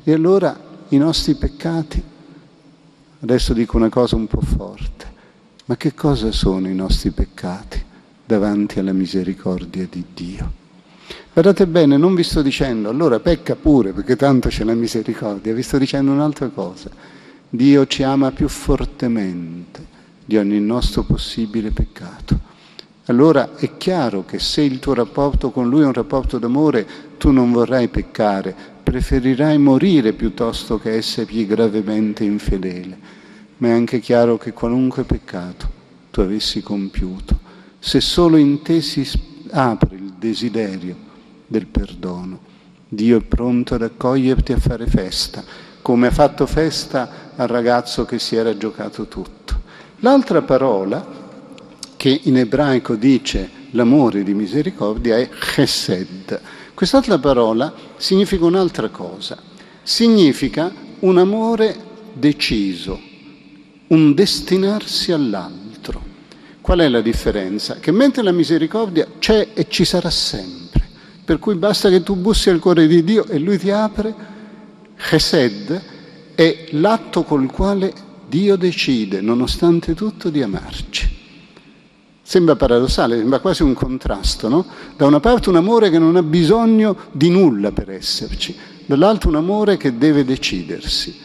E 0.03 0.13
allora 0.13 0.59
i 0.89 0.97
nostri 0.97 1.35
peccati 1.35 2.03
Adesso 3.21 3.55
dico 3.55 3.77
una 3.77 3.89
cosa 3.89 4.15
un 4.15 4.27
po' 4.27 4.43
forte, 4.43 5.07
ma 5.65 5.77
che 5.77 5.95
cosa 5.95 6.31
sono 6.33 6.69
i 6.69 6.75
nostri 6.75 7.11
peccati 7.11 7.83
davanti 8.25 8.79
alla 8.79 8.93
misericordia 8.93 9.85
di 9.91 10.05
Dio? 10.15 10.53
Guardate 11.33 11.67
bene, 11.67 11.97
non 11.97 12.15
vi 12.15 12.23
sto 12.23 12.43
dicendo 12.43 12.91
allora 12.91 13.19
pecca 13.19 13.57
pure 13.57 13.93
perché 13.93 14.17
tanto 14.17 14.49
c'è 14.49 14.65
la 14.65 14.75
misericordia, 14.75 15.55
vi 15.55 15.63
sto 15.63 15.79
dicendo 15.79 16.13
un'altra 16.13 16.49
cosa. 16.49 16.91
Dio 17.49 17.87
ci 17.87 18.03
ama 18.03 18.33
più 18.33 18.49
fortemente 18.49 19.85
di 20.25 20.37
ogni 20.37 20.61
nostro 20.61 21.03
possibile 21.03 21.71
peccato. 21.71 22.39
Allora 23.09 23.55
è 23.55 23.77
chiaro 23.77 24.25
che 24.25 24.41
se 24.41 24.63
il 24.63 24.81
tuo 24.81 24.93
rapporto 24.93 25.51
con 25.51 25.69
Lui 25.69 25.83
è 25.83 25.87
un 25.87 25.93
rapporto 25.93 26.39
d'amore, 26.39 26.87
tu 27.19 27.31
non 27.31 27.53
vorrai 27.53 27.87
peccare, 27.87 28.55
preferirai 28.83 29.59
morire 29.59 30.13
piuttosto 30.13 30.79
che 30.79 30.95
essergli 30.95 31.47
gravemente 31.47 32.25
infedele. 32.25 32.99
Ma 33.59 33.69
è 33.69 33.71
anche 33.71 34.01
chiaro 34.01 34.39
che 34.39 34.53
qualunque 34.53 35.05
peccato 35.05 35.71
tu 36.11 36.21
avessi 36.21 36.63
compiuto, 36.63 37.39
se 37.79 38.01
solo 38.01 38.39
in 38.39 38.63
te 38.63 38.81
si 38.81 39.09
apre 39.51 39.95
il 39.95 40.15
desiderio 40.19 40.97
del 41.47 41.67
perdono, 41.67 42.41
Dio 42.89 43.19
è 43.19 43.23
pronto 43.23 43.75
ad 43.77 43.83
accoglierti 43.83 44.53
a 44.53 44.59
fare 44.59 44.87
festa, 44.87 45.45
come 45.81 46.09
ha 46.09 46.11
fatto 46.11 46.47
festa 46.47 47.33
al 47.37 47.47
ragazzo 47.47 48.05
che 48.05 48.19
si 48.19 48.35
era 48.35 48.57
giocato 48.57 49.07
tutto. 49.07 49.61
L'altra 50.01 50.43
parola 50.43 51.26
che 52.07 52.21
in 52.23 52.37
ebraico 52.37 52.95
dice 52.95 53.51
l'amore 53.71 54.23
di 54.23 54.33
misericordia 54.33 55.19
è 55.19 55.29
chesed. 55.29 56.41
Quest'altra 56.73 57.19
parola 57.19 57.75
significa 57.97 58.45
un'altra 58.45 58.91
cosa, 58.91 59.37
significa 59.83 60.73
un 61.01 61.19
amore 61.19 61.77
deciso, 62.13 63.01
un 63.89 64.15
destinarsi 64.15 65.11
all'altro. 65.11 66.01
Qual 66.61 66.79
è 66.79 66.89
la 66.89 67.01
differenza? 67.01 67.81
Che 67.81 67.91
mentre 67.91 68.23
la 68.23 68.31
misericordia 68.31 69.09
c'è 69.19 69.49
e 69.53 69.67
ci 69.69 69.85
sarà 69.85 70.11
sempre, 70.11 70.89
per 71.25 71.41
cui 71.41 71.57
basta 71.57 71.89
che 71.89 72.05
tu 72.05 72.15
bussi 72.15 72.51
al 72.51 72.61
cuore 72.61 72.87
di 72.87 73.03
Dio 73.03 73.27
e 73.27 73.41
Lui 73.41 73.59
ti 73.59 73.73
apre, 73.73 74.15
Chesed 74.97 75.83
è 76.37 76.67
l'atto 76.71 77.25
col 77.25 77.51
quale 77.51 77.93
Dio 78.29 78.55
decide, 78.55 79.21
nonostante 79.21 79.93
tutto, 79.95 80.31
di 80.31 80.41
amarci. 80.41 81.06
Sembra 82.29 82.57
paradossale, 82.57 83.19
sembra 83.19 83.39
quasi 83.39 83.63
un 83.63 83.73
contrasto, 83.73 84.49
no? 84.49 84.67
Da 84.97 85.07
una 85.07 85.21
parte 85.21 85.49
un 85.49 85.55
amore 85.55 85.91
che 85.91 85.99
non 86.01 86.17
ha 86.17 86.25
bisogno 86.25 86.97
di 87.13 87.31
nulla 87.31 87.71
per 87.71 87.89
esserci, 87.89 88.53
dall'altro 88.85 89.29
un 89.29 89.37
amore 89.37 89.77
che 89.77 89.97
deve 89.97 90.25
decidersi. 90.25 91.17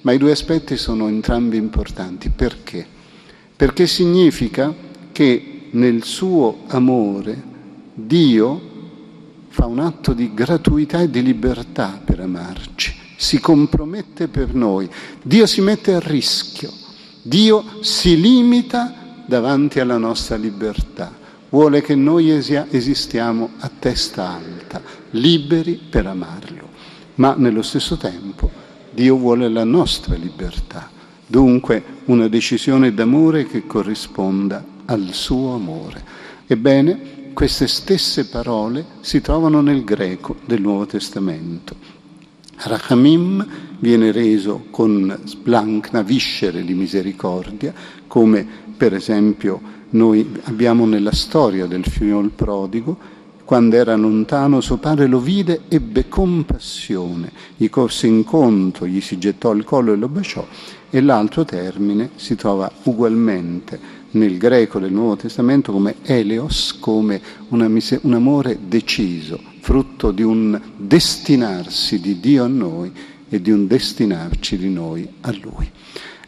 Ma 0.00 0.10
i 0.10 0.18
due 0.18 0.32
aspetti 0.32 0.76
sono 0.76 1.06
entrambi 1.06 1.56
importanti. 1.56 2.30
Perché? 2.30 2.84
Perché 3.54 3.86
significa 3.86 4.74
che 5.12 5.68
nel 5.70 6.02
suo 6.02 6.62
amore 6.66 7.40
Dio 7.94 8.60
fa 9.46 9.66
un 9.66 9.78
atto 9.78 10.12
di 10.12 10.34
gratuità 10.34 11.02
e 11.02 11.08
di 11.08 11.22
libertà 11.22 12.00
per 12.04 12.18
amarci, 12.18 12.96
si 13.16 13.38
compromette 13.38 14.26
per 14.26 14.54
noi, 14.54 14.90
Dio 15.22 15.46
si 15.46 15.60
mette 15.60 15.94
a 15.94 16.00
rischio, 16.00 16.72
Dio 17.22 17.64
si 17.80 18.20
limita 18.20 18.97
davanti 19.28 19.78
alla 19.78 19.98
nostra 19.98 20.36
libertà. 20.36 21.14
Vuole 21.50 21.82
che 21.82 21.94
noi 21.94 22.30
esistiamo 22.30 23.50
a 23.58 23.70
testa 23.78 24.30
alta, 24.30 24.82
liberi 25.10 25.78
per 25.88 26.06
amarlo, 26.06 26.68
ma 27.16 27.34
nello 27.36 27.62
stesso 27.62 27.96
tempo 27.98 28.50
Dio 28.90 29.16
vuole 29.16 29.48
la 29.48 29.64
nostra 29.64 30.14
libertà, 30.14 30.90
dunque 31.26 31.82
una 32.06 32.26
decisione 32.26 32.94
d'amore 32.94 33.46
che 33.46 33.66
corrisponda 33.66 34.64
al 34.86 35.10
suo 35.12 35.52
amore. 35.54 36.02
Ebbene, 36.46 37.32
queste 37.34 37.68
stesse 37.68 38.26
parole 38.26 38.84
si 39.00 39.20
trovano 39.20 39.60
nel 39.60 39.84
greco 39.84 40.36
del 40.46 40.62
Nuovo 40.62 40.86
Testamento. 40.86 41.76
Rachamim 42.56 43.46
viene 43.78 44.10
reso 44.10 44.66
con 44.70 45.20
splancna, 45.24 46.02
viscere 46.02 46.64
di 46.64 46.74
misericordia, 46.74 47.72
come 48.06 48.66
per 48.78 48.94
esempio 48.94 49.60
noi 49.90 50.40
abbiamo 50.44 50.86
nella 50.86 51.12
storia 51.12 51.66
del 51.66 51.84
figliol 51.84 52.30
prodigo, 52.30 52.96
quando 53.44 53.76
era 53.76 53.96
lontano 53.96 54.60
suo 54.60 54.76
padre 54.76 55.06
lo 55.06 55.18
vide, 55.18 55.62
ebbe 55.68 56.08
compassione, 56.08 57.32
gli 57.56 57.68
corse 57.68 58.06
incontro, 58.06 58.86
gli 58.86 59.00
si 59.00 59.18
gettò 59.18 59.50
al 59.50 59.64
collo 59.64 59.92
e 59.92 59.96
lo 59.96 60.08
baciò. 60.08 60.46
E 60.90 61.00
l'altro 61.00 61.44
termine 61.44 62.10
si 62.16 62.36
trova 62.36 62.70
ugualmente 62.84 63.96
nel 64.10 64.38
greco 64.38 64.78
del 64.78 64.92
Nuovo 64.92 65.16
Testamento 65.16 65.72
come 65.72 65.96
eleos, 66.02 66.76
come 66.78 67.20
mise- 67.48 68.00
un 68.02 68.14
amore 68.14 68.58
deciso, 68.68 69.40
frutto 69.60 70.12
di 70.12 70.22
un 70.22 70.60
destinarsi 70.76 72.00
di 72.00 72.20
Dio 72.20 72.44
a 72.44 72.48
noi 72.48 72.92
e 73.28 73.40
di 73.40 73.50
un 73.50 73.66
destinarci 73.66 74.56
di 74.56 74.68
noi 74.68 75.08
a 75.22 75.34
Lui. 75.40 75.68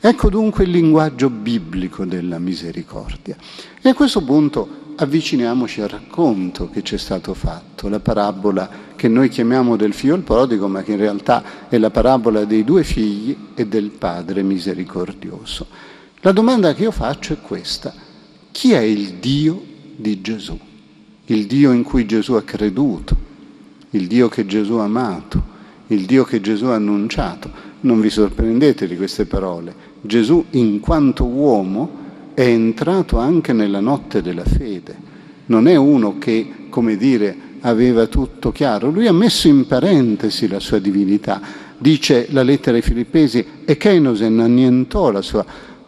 Ecco 0.03 0.31
dunque 0.31 0.65
il 0.65 0.71
linguaggio 0.71 1.29
biblico 1.29 2.07
della 2.07 2.39
misericordia. 2.39 3.37
E 3.83 3.89
a 3.91 3.95
questo 3.95 4.23
punto 4.23 4.95
avviciniamoci 4.97 5.83
al 5.83 5.89
racconto 5.89 6.71
che 6.71 6.83
ci 6.83 6.95
è 6.95 6.99
stato 6.99 7.35
fatto, 7.35 7.87
la 7.89 8.01
parabola 8.01 8.69
che 8.97 9.09
noi 9.09 9.29
chiamiamo 9.29 9.77
del 9.77 9.93
figlio 9.93 10.15
il 10.15 10.23
prodigo, 10.23 10.69
ma 10.69 10.83
che 10.83 10.93
in 10.93 10.99
realtà 10.99 11.69
è 11.69 11.77
la 11.77 11.91
parabola 11.91 12.45
dei 12.45 12.65
due 12.65 12.83
figli 12.83 13.37
e 13.55 13.67
del 13.67 13.91
padre 13.91 14.43
misericordioso. 14.43 15.67
La 16.21 16.33
domanda 16.33 16.73
che 16.73 16.85
io 16.85 16.93
faccio 16.93 17.35
è 17.35 17.41
questa. 17.43 17.93
Chi 18.51 18.73
è 18.73 18.81
il 18.81 19.15
Dio 19.15 19.63
di 19.97 20.23
Gesù? 20.23 20.59
Il 21.27 21.47
Dio 21.47 21.73
in 21.73 21.83
cui 21.83 22.07
Gesù 22.07 22.33
ha 22.35 22.43
creduto, 22.43 23.17
il 23.91 24.07
Dio 24.07 24.29
che 24.29 24.47
Gesù 24.47 24.75
ha 24.75 24.85
amato, 24.85 25.43
il 25.89 26.07
Dio 26.07 26.25
che 26.25 26.41
Gesù 26.41 26.67
ha 26.67 26.75
annunciato. 26.75 27.69
Non 27.83 28.01
vi 28.01 28.11
sorprendete 28.11 28.87
di 28.87 28.97
queste 28.97 29.25
parole. 29.25 29.89
Gesù 30.03 30.45
in 30.51 30.81
quanto 30.81 31.25
uomo 31.25 31.99
è 32.35 32.43
entrato 32.43 33.19
anche 33.19 33.53
nella 33.53 33.81
notte 33.81 34.23
della 34.23 34.45
fede. 34.45 34.97
Non 35.47 35.69
è 35.69 35.77
uno 35.77 36.19
che, 36.19 36.49
come 36.71 36.97
dire, 36.97 37.37
aveva 37.61 38.07
tutto 38.07 38.51
chiaro. 38.51 38.91
Lui 38.91 39.07
ha 39.07 39.13
messo 39.13 39.49
in 39.49 39.67
parentesi 39.67 40.49
la 40.49 40.61
sua 40.61 40.79
divinità. 40.79 41.41
Dice 41.77 42.29
la 42.31 42.43
lettera 42.43 42.77
ai 42.77 42.83
Filippesi, 42.83 43.45
e 43.65 43.77
Keinosen 43.77 44.39
annientò 44.39 45.11
la 45.11 45.23
sua 45.23 45.45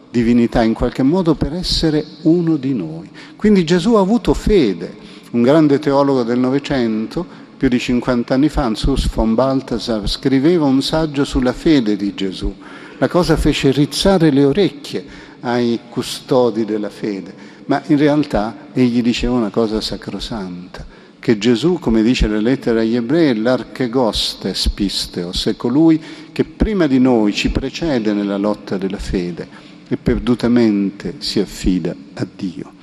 divinità 0.09 0.61
in 0.61 0.73
qualche 0.73 1.01
modo 1.01 1.33
per 1.33 1.53
essere 1.53 2.05
uno 2.23 2.57
di 2.57 2.73
noi. 2.73 3.09
Quindi 3.35 3.63
Gesù 3.63 3.95
ha 3.95 3.99
avuto 3.99 4.33
fede. 4.33 5.01
Un 5.31 5.41
grande 5.41 5.79
teologo 5.79 6.21
del 6.21 6.37
Novecento, 6.37 7.25
più 7.57 7.67
di 7.67 7.79
50 7.79 8.33
anni 8.33 8.49
fa, 8.49 8.65
Ansus 8.65 9.09
von 9.11 9.33
Balthasar, 9.33 10.07
scriveva 10.07 10.65
un 10.65 10.83
saggio 10.83 11.23
sulla 11.23 11.53
fede 11.53 11.95
di 11.95 12.13
Gesù 12.13 12.53
la 12.97 13.07
cosa 13.07 13.35
fece 13.37 13.71
rizzare 13.71 14.29
le 14.31 14.43
orecchie 14.43 15.05
ai 15.41 15.79
custodi 15.89 16.65
della 16.65 16.89
fede, 16.89 17.33
ma 17.65 17.81
in 17.87 17.97
realtà 17.97 18.67
egli 18.73 19.01
diceva 19.01 19.33
una 19.33 19.49
cosa 19.49 19.81
sacrosanta, 19.81 20.85
che 21.19 21.37
Gesù, 21.37 21.79
come 21.79 22.03
dice 22.03 22.27
la 22.27 22.39
lettera 22.39 22.81
agli 22.81 22.95
ebrei, 22.95 23.29
è 23.29 23.33
l'archegostes 23.33 24.69
pisteos, 24.69 25.45
è 25.45 25.55
colui 25.55 26.01
che 26.33 26.43
prima 26.43 26.85
di 26.85 26.99
noi 26.99 27.33
ci 27.33 27.49
precede 27.49 28.11
nella 28.11 28.37
lotta 28.37 28.77
della 28.77 28.97
fede 28.97 29.47
e 29.87 29.95
perdutamente 29.95 31.15
si 31.19 31.39
affida 31.39 31.95
a 32.15 32.27
Dio. 32.35 32.73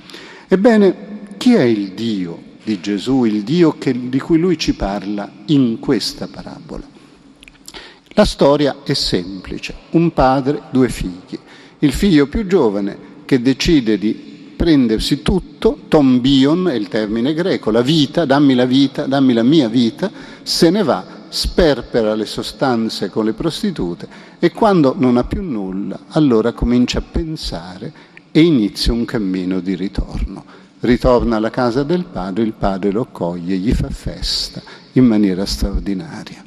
Ebbene, 0.47 1.09
chi 1.37 1.53
è 1.53 1.61
il 1.61 1.91
Dio 1.91 2.49
di 2.63 2.79
Gesù, 2.79 3.25
il 3.25 3.43
Dio 3.43 3.77
che, 3.77 4.09
di 4.09 4.19
cui 4.19 4.39
lui 4.39 4.57
ci 4.57 4.73
parla 4.73 5.31
in 5.47 5.79
questa 5.79 6.27
parabola? 6.27 6.99
La 8.13 8.25
storia 8.25 8.77
è 8.83 8.93
semplice, 8.93 9.73
un 9.91 10.11
padre, 10.11 10.63
due 10.71 10.89
figli. 10.89 11.39
Il 11.79 11.93
figlio 11.93 12.27
più 12.27 12.45
giovane 12.45 13.09
che 13.23 13.41
decide 13.41 13.97
di 13.97 14.53
prendersi 14.55 15.21
tutto, 15.21 15.79
tombion 15.87 16.67
è 16.67 16.73
il 16.73 16.89
termine 16.89 17.33
greco, 17.33 17.71
la 17.71 17.81
vita, 17.81 18.25
dammi 18.25 18.53
la 18.53 18.65
vita, 18.65 19.05
dammi 19.05 19.31
la 19.31 19.43
mia 19.43 19.69
vita, 19.69 20.11
se 20.43 20.69
ne 20.69 20.83
va, 20.83 21.05
sperpera 21.29 22.13
le 22.13 22.25
sostanze 22.25 23.09
con 23.09 23.23
le 23.23 23.31
prostitute 23.31 24.07
e 24.37 24.51
quando 24.51 24.93
non 24.97 25.15
ha 25.15 25.23
più 25.23 25.41
nulla, 25.41 25.97
allora 26.09 26.51
comincia 26.51 26.99
a 26.99 27.03
pensare 27.09 27.93
e 28.29 28.41
inizia 28.41 28.91
un 28.91 29.05
cammino 29.05 29.61
di 29.61 29.73
ritorno. 29.73 30.43
Ritorna 30.81 31.37
alla 31.37 31.49
casa 31.49 31.83
del 31.83 32.03
padre, 32.03 32.43
il 32.43 32.53
padre 32.53 32.91
lo 32.91 33.01
accoglie, 33.03 33.55
gli 33.55 33.71
fa 33.71 33.89
festa 33.89 34.61
in 34.93 35.05
maniera 35.05 35.45
straordinaria. 35.45 36.43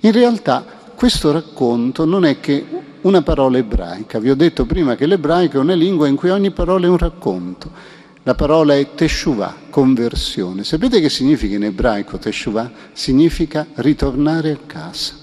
In 0.00 0.12
realtà 0.12 0.78
questo 1.00 1.32
racconto 1.32 2.04
non 2.04 2.26
è 2.26 2.40
che 2.40 2.62
una 3.00 3.22
parola 3.22 3.56
ebraica. 3.56 4.18
Vi 4.18 4.28
ho 4.28 4.34
detto 4.34 4.66
prima 4.66 4.96
che 4.96 5.06
l'ebraico 5.06 5.56
è 5.56 5.60
una 5.60 5.72
lingua 5.72 6.06
in 6.06 6.14
cui 6.14 6.28
ogni 6.28 6.50
parola 6.50 6.84
è 6.84 6.90
un 6.90 6.98
racconto. 6.98 7.70
La 8.22 8.34
parola 8.34 8.76
è 8.76 8.86
teshuvah, 8.94 9.54
conversione. 9.70 10.62
Sapete 10.62 11.00
che 11.00 11.08
significa 11.08 11.56
in 11.56 11.64
ebraico 11.64 12.18
teshuvah? 12.18 12.70
Significa 12.92 13.66
ritornare 13.76 14.50
a 14.50 14.58
casa. 14.66 15.14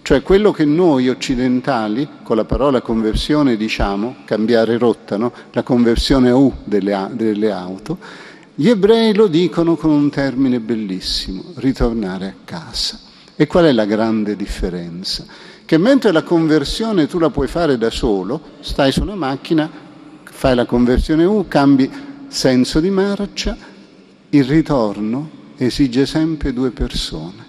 Cioè 0.00 0.22
quello 0.22 0.50
che 0.50 0.64
noi 0.64 1.10
occidentali 1.10 2.08
con 2.22 2.36
la 2.36 2.46
parola 2.46 2.80
conversione 2.80 3.58
diciamo, 3.58 4.16
cambiare 4.24 4.78
rotta, 4.78 5.18
no? 5.18 5.30
la 5.52 5.62
conversione 5.62 6.30
a 6.30 6.36
U 6.36 6.54
delle, 6.64 7.10
delle 7.12 7.52
auto, 7.52 7.98
gli 8.54 8.70
ebrei 8.70 9.12
lo 9.12 9.26
dicono 9.26 9.76
con 9.76 9.90
un 9.90 10.08
termine 10.08 10.58
bellissimo, 10.58 11.52
ritornare 11.56 12.28
a 12.28 12.34
casa. 12.46 13.10
E 13.42 13.48
qual 13.48 13.64
è 13.64 13.72
la 13.72 13.86
grande 13.86 14.36
differenza? 14.36 15.24
Che 15.64 15.76
mentre 15.76 16.12
la 16.12 16.22
conversione 16.22 17.08
tu 17.08 17.18
la 17.18 17.28
puoi 17.28 17.48
fare 17.48 17.76
da 17.76 17.90
solo, 17.90 18.40
stai 18.60 18.92
su 18.92 19.02
una 19.02 19.16
macchina, 19.16 19.68
fai 20.22 20.54
la 20.54 20.64
conversione 20.64 21.24
U, 21.24 21.48
cambi 21.48 21.90
senso 22.28 22.78
di 22.78 22.90
marcia, 22.90 23.56
il 24.30 24.44
ritorno 24.44 25.28
esige 25.56 26.06
sempre 26.06 26.52
due 26.52 26.70
persone, 26.70 27.44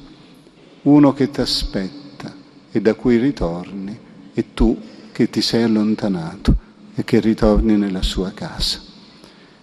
uno 0.81 1.13
che 1.13 1.29
ti 1.29 1.41
aspetta 1.41 2.33
e 2.71 2.81
da 2.81 2.95
cui 2.95 3.17
ritorni 3.17 3.95
e 4.33 4.45
tu 4.55 4.75
che 5.11 5.29
ti 5.29 5.41
sei 5.41 5.61
allontanato 5.61 6.55
e 6.95 7.03
che 7.03 7.19
ritorni 7.19 7.77
nella 7.77 8.01
sua 8.01 8.31
casa. 8.31 8.79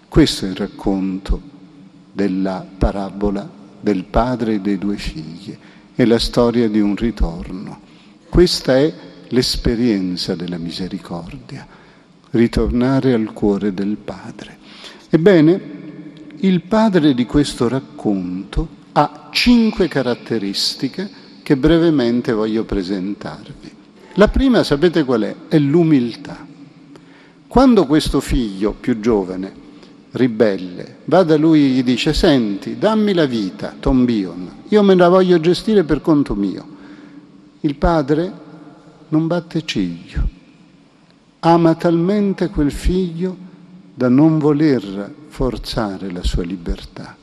Questo 0.09 0.47
è 0.47 0.49
il 0.51 0.55
racconto 0.55 1.43
della 2.13 2.65
parabola 2.79 3.51
del 3.81 4.05
padre 4.05 4.55
e 4.55 4.61
dei 4.61 4.79
due 4.79 4.97
figli, 4.97 5.59
è 5.95 6.05
la 6.05 6.19
storia 6.19 6.69
di 6.69 6.81
un 6.81 6.97
ritorno. 6.97 7.81
Questa 8.29 8.77
è 8.77 8.93
l'esperienza 9.29 10.35
della 10.35 10.59
misericordia, 10.59 11.67
ritornare 12.31 13.13
al 13.13 13.33
cuore 13.33 13.75
del 13.75 13.97
padre. 13.97 14.59
Ebbene, 15.09 15.79
il 16.39 16.63
padre 16.63 17.15
di 17.15 17.27
questo 17.27 17.69
racconto 17.69 18.69
ha 18.93 19.29
cinque 19.31 19.89
caratteristiche 19.89 21.11
che 21.43 21.57
brevemente 21.57 22.33
voglio 22.33 22.65
presentarvi. 22.65 23.71
La 24.15 24.29
prima, 24.29 24.63
sapete 24.63 25.05
qual 25.05 25.23
è? 25.23 25.37
È 25.49 25.59
l'umiltà. 25.59 26.47
Quando 27.47 27.87
questo 27.87 28.21
figlio 28.21 28.73
più 28.73 29.01
giovane, 29.01 29.53
ribelle, 30.13 30.97
va 31.05 31.23
da 31.23 31.37
lui 31.37 31.65
e 31.65 31.69
gli 31.69 31.83
dice, 31.85 32.13
senti, 32.13 32.79
dammi 32.79 33.13
la 33.15 33.27
vita, 33.27 33.75
Tombion, 33.79 34.63
io 34.69 34.83
me 34.83 34.95
la 34.95 35.09
voglio 35.09 35.39
gestire 35.41 35.85
per 35.85 36.01
conto 36.01 36.35
mio. 36.35 36.79
Il 37.61 37.77
padre 37.77 38.33
non 39.09 39.27
batte 39.27 39.65
ciglio, 39.65 40.29
ama 41.41 41.75
talmente 41.75 42.49
quel 42.49 42.73
figlio 42.73 43.37
da 43.95 44.09
non 44.09 44.39
voler 44.39 45.13
forzare 45.29 46.11
la 46.11 46.23
sua 46.23 46.43
libertà, 46.43 47.17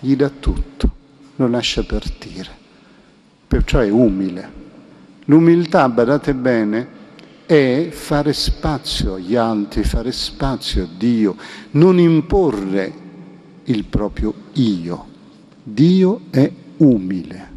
gli 0.00 0.14
dà 0.16 0.28
tutto, 0.28 0.90
lo 1.36 1.48
lascia 1.48 1.82
partire. 1.82 2.62
Perciò 3.46 3.80
è 3.80 3.90
umile. 3.90 4.62
L'umiltà, 5.26 5.88
badate 5.88 6.34
bene, 6.34 6.86
è 7.46 7.88
fare 7.90 8.32
spazio 8.32 9.14
agli 9.14 9.36
altri, 9.36 9.84
fare 9.84 10.12
spazio 10.12 10.84
a 10.84 10.88
Dio, 10.96 11.36
non 11.72 11.98
imporre 11.98 12.92
il 13.64 13.84
proprio 13.84 14.32
io. 14.54 15.06
Dio 15.62 16.20
è 16.30 16.50
umile. 16.78 17.52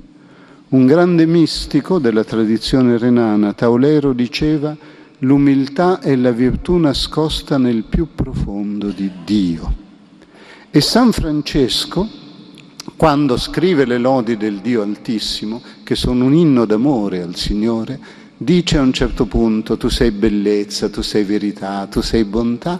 Un 0.69 0.85
grande 0.85 1.25
mistico 1.25 1.99
della 1.99 2.23
tradizione 2.23 2.97
renana, 2.97 3.53
Taulero, 3.53 4.13
diceva 4.13 4.75
l'umiltà 5.19 5.99
è 5.99 6.15
la 6.15 6.31
virtù 6.31 6.75
nascosta 6.77 7.57
nel 7.57 7.83
più 7.83 8.09
profondo 8.13 8.89
di 8.89 9.09
Dio. 9.25 9.85
E 10.69 10.81
San 10.81 11.11
Francesco, 11.11 12.07
quando 12.95 13.37
scrive 13.37 13.85
le 13.85 13.97
lodi 13.97 14.37
del 14.37 14.59
Dio 14.59 14.81
Altissimo, 14.81 15.61
che 15.83 15.95
sono 15.95 16.25
un 16.25 16.33
inno 16.33 16.65
d'amore 16.65 17.21
al 17.21 17.35
Signore, 17.35 18.16
dice 18.37 18.77
a 18.77 18.81
un 18.81 18.93
certo 18.93 19.25
punto 19.25 19.77
tu 19.77 19.89
sei 19.89 20.11
bellezza, 20.11 20.89
tu 20.89 21.01
sei 21.01 21.23
verità, 21.23 21.87
tu 21.87 22.01
sei 22.01 22.23
bontà, 22.23 22.79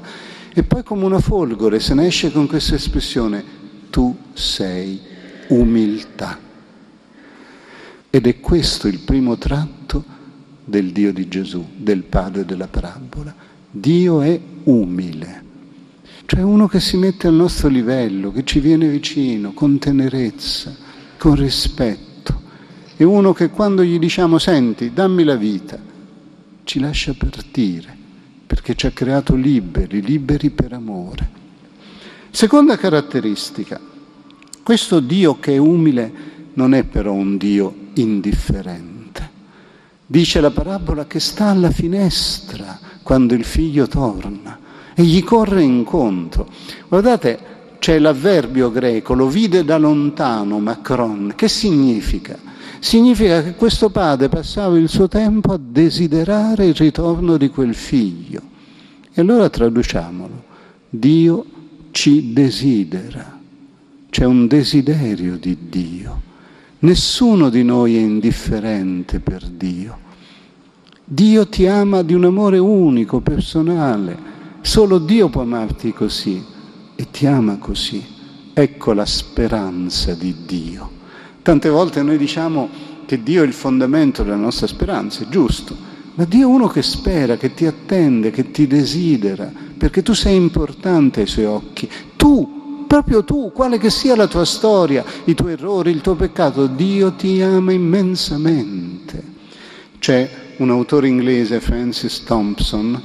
e 0.53 0.63
poi 0.63 0.83
come 0.83 1.05
una 1.05 1.19
folgore 1.19 1.79
se 1.79 1.93
ne 1.93 2.07
esce 2.07 2.31
con 2.31 2.47
questa 2.47 2.75
espressione, 2.75 3.43
tu 3.89 4.15
sei 4.33 4.99
umiltà. 5.47 6.39
Ed 8.09 8.25
è 8.25 8.39
questo 8.39 8.87
il 8.87 8.99
primo 8.99 9.37
tratto 9.37 10.03
del 10.63 10.91
Dio 10.91 11.13
di 11.13 11.27
Gesù, 11.27 11.65
del 11.75 12.03
padre 12.03 12.45
della 12.45 12.67
parabola. 12.67 13.33
Dio 13.69 14.21
è 14.21 14.39
umile. 14.63 15.43
Cioè 16.25 16.41
uno 16.41 16.67
che 16.67 16.79
si 16.79 16.97
mette 16.97 17.27
al 17.27 17.35
nostro 17.35 17.69
livello, 17.69 18.31
che 18.31 18.43
ci 18.43 18.59
viene 18.59 18.87
vicino, 18.87 19.53
con 19.53 19.77
tenerezza, 19.77 20.75
con 21.17 21.35
rispetto. 21.35 22.06
E 22.97 23.03
uno 23.03 23.31
che 23.31 23.49
quando 23.49 23.83
gli 23.83 23.99
diciamo 23.99 24.39
senti, 24.39 24.91
dammi 24.91 25.23
la 25.23 25.35
vita, 25.35 25.79
ci 26.63 26.79
lascia 26.79 27.13
partire, 27.15 27.95
perché 28.45 28.75
ci 28.75 28.87
ha 28.87 28.91
creato 28.91 29.35
liberi, 29.35 30.01
liberi 30.01 30.49
per 30.49 30.73
amore. 30.73 31.29
Seconda 32.31 32.75
caratteristica, 32.75 33.79
questo 34.63 34.99
Dio 34.99 35.39
che 35.39 35.53
è 35.53 35.57
umile 35.57 36.11
non 36.53 36.73
è 36.73 36.83
però 36.83 37.13
un 37.13 37.37
Dio 37.37 37.73
indifferente. 37.93 39.29
Dice 40.05 40.41
la 40.41 40.51
parabola 40.51 41.05
che 41.05 41.19
sta 41.19 41.49
alla 41.49 41.69
finestra 41.69 42.79
quando 43.03 43.33
il 43.33 43.43
figlio 43.43 43.87
torna 43.87 44.59
e 44.93 45.03
gli 45.03 45.23
corre 45.23 45.61
incontro. 45.61 46.49
Guardate, 46.87 47.39
c'è 47.77 47.99
l'avverbio 47.99 48.71
greco, 48.71 49.13
lo 49.13 49.27
vide 49.27 49.63
da 49.63 49.77
lontano 49.77 50.59
Macron. 50.59 51.33
Che 51.35 51.47
significa? 51.47 52.37
Significa 52.87 53.43
che 53.43 53.55
questo 53.55 53.89
padre 53.89 54.29
passava 54.29 54.77
il 54.77 54.87
suo 54.87 55.09
tempo 55.09 55.51
a 55.51 55.59
desiderare 55.61 56.67
il 56.67 56.73
ritorno 56.73 57.35
di 57.35 57.49
quel 57.49 57.75
figlio. 57.75 58.41
E 59.13 59.19
allora 59.19 59.49
traduciamolo. 59.49 60.45
Dio 60.89 61.45
ci 61.91 62.31
desidera. 62.31 63.41
C'è 64.09 64.23
un 64.23 64.47
desiderio 64.47 65.35
di 65.35 65.57
Dio. 65.67 66.21
Nessuno 66.79 67.49
di 67.49 67.61
noi 67.61 67.97
è 67.97 67.99
indifferente 67.99 69.19
per 69.19 69.43
Dio. 69.43 69.97
Dio 71.03 71.45
ti 71.49 71.67
ama 71.67 72.03
di 72.03 72.13
un 72.13 72.23
amore 72.23 72.57
unico, 72.57 73.19
personale 73.19 74.17
Solo 74.61 74.97
Dio 74.97 75.27
può 75.27 75.41
amarti 75.41 75.91
così 75.91 76.41
e 76.95 77.11
ti 77.11 77.25
ama 77.25 77.57
così. 77.57 78.01
Ecco 78.53 78.93
la 78.93 79.05
speranza 79.05 80.13
di 80.13 80.33
Dio. 80.45 80.96
Tante 81.47 81.69
volte 81.69 82.03
noi 82.03 82.17
diciamo 82.17 82.69
che 83.05 83.23
Dio 83.23 83.41
è 83.41 83.45
il 83.45 83.53
fondamento 83.53 84.21
della 84.21 84.35
nostra 84.35 84.67
speranza, 84.67 85.23
è 85.23 85.29
giusto, 85.29 85.77
ma 86.15 86.25
Dio 86.25 86.41
è 86.41 86.51
uno 86.51 86.67
che 86.67 86.81
spera, 86.81 87.37
che 87.37 87.53
ti 87.53 87.65
attende, 87.65 88.31
che 88.31 88.51
ti 88.51 88.67
desidera, 88.67 89.49
perché 89.77 90.03
tu 90.03 90.11
sei 90.11 90.35
importante 90.35 91.21
ai 91.21 91.27
suoi 91.27 91.45
occhi. 91.45 91.89
Tu, 92.17 92.83
proprio 92.85 93.23
tu, 93.23 93.53
quale 93.53 93.77
che 93.77 93.89
sia 93.89 94.17
la 94.17 94.27
tua 94.27 94.43
storia, 94.43 95.05
i 95.23 95.35
tuoi 95.35 95.53
errori, 95.53 95.89
il 95.91 96.01
tuo 96.01 96.15
peccato, 96.15 96.67
Dio 96.67 97.13
ti 97.13 97.41
ama 97.41 97.71
immensamente. 97.71 99.23
C'è 99.99 100.29
un 100.57 100.69
autore 100.69 101.07
inglese, 101.07 101.61
Francis 101.61 102.25
Thompson, 102.25 103.01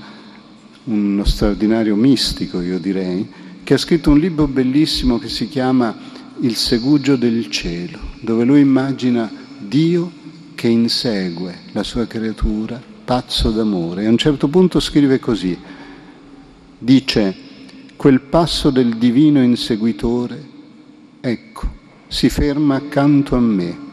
uno 0.83 1.25
straordinario 1.25 1.95
mistico, 1.95 2.61
io 2.61 2.81
direi, 2.81 3.25
che 3.63 3.75
ha 3.75 3.79
scritto 3.79 4.11
un 4.11 4.19
libro 4.19 4.49
bellissimo 4.49 5.21
che 5.21 5.29
si 5.29 5.49
chiama 5.49 5.97
Il 6.41 6.57
segugio 6.57 7.15
del 7.15 7.49
cielo, 7.49 8.12
dove 8.23 8.45
lui 8.45 8.61
immagina 8.61 9.31
Dio 9.59 10.11
che 10.55 10.69
insegue 10.69 11.59
la 11.73 11.83
sua 11.83 12.07
creatura 12.07 12.81
pazzo 13.05 13.51
d'amore. 13.51 14.05
E 14.05 14.07
a 14.07 14.11
un 14.11 14.17
certo 14.17 14.47
punto 14.49 14.79
scrive 14.79 15.19
così, 15.19 15.59
dice, 16.79 17.35
quel 17.97 18.21
passo 18.21 18.71
del 18.71 18.97
divino 18.97 19.43
inseguitore, 19.43 20.41
ecco, 21.21 21.71
si 22.07 22.29
ferma 22.29 22.77
accanto 22.77 23.35
a 23.35 23.41
me. 23.41 23.91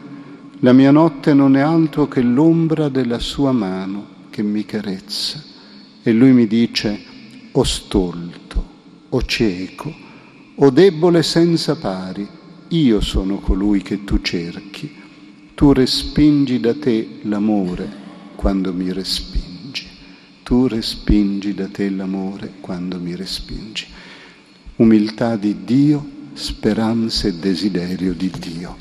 La 0.60 0.72
mia 0.72 0.92
notte 0.92 1.34
non 1.34 1.56
è 1.56 1.60
altro 1.60 2.06
che 2.06 2.20
l'ombra 2.20 2.88
della 2.88 3.18
sua 3.18 3.50
mano 3.50 4.06
che 4.30 4.42
mi 4.42 4.64
carezza. 4.64 5.42
E 6.02 6.12
lui 6.12 6.30
mi 6.32 6.46
dice, 6.46 7.00
o 7.50 7.64
stolto, 7.64 8.64
o 9.08 9.22
cieco, 9.24 9.92
o 10.54 10.70
debole 10.70 11.22
senza 11.22 11.76
pari, 11.76 12.28
io 12.70 13.00
sono 13.00 13.38
colui 13.38 13.82
che 13.82 14.04
tu 14.04 14.20
cerchi. 14.20 14.98
Tu 15.54 15.72
respingi 15.72 16.60
da 16.60 16.74
te 16.74 17.18
l'amore 17.22 17.88
quando 18.36 18.72
mi 18.72 18.92
respingi. 18.92 19.86
Tu 20.42 20.66
respingi 20.66 21.54
da 21.54 21.68
te 21.68 21.90
l'amore 21.90 22.54
quando 22.60 22.98
mi 22.98 23.14
respingi. 23.14 23.86
Umiltà 24.76 25.36
di 25.36 25.64
Dio, 25.64 26.04
speranza 26.32 27.28
e 27.28 27.34
desiderio 27.34 28.14
di 28.14 28.30
Dio. 28.38 28.76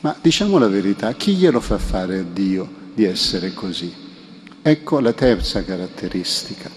Ma 0.00 0.16
diciamo 0.20 0.58
la 0.58 0.68
verità, 0.68 1.12
chi 1.14 1.34
glielo 1.34 1.60
fa 1.60 1.78
fare 1.78 2.18
a 2.18 2.24
Dio 2.24 2.68
di 2.94 3.04
essere 3.04 3.54
così? 3.54 3.92
Ecco 4.60 5.00
la 5.00 5.12
terza 5.12 5.64
caratteristica. 5.64 6.70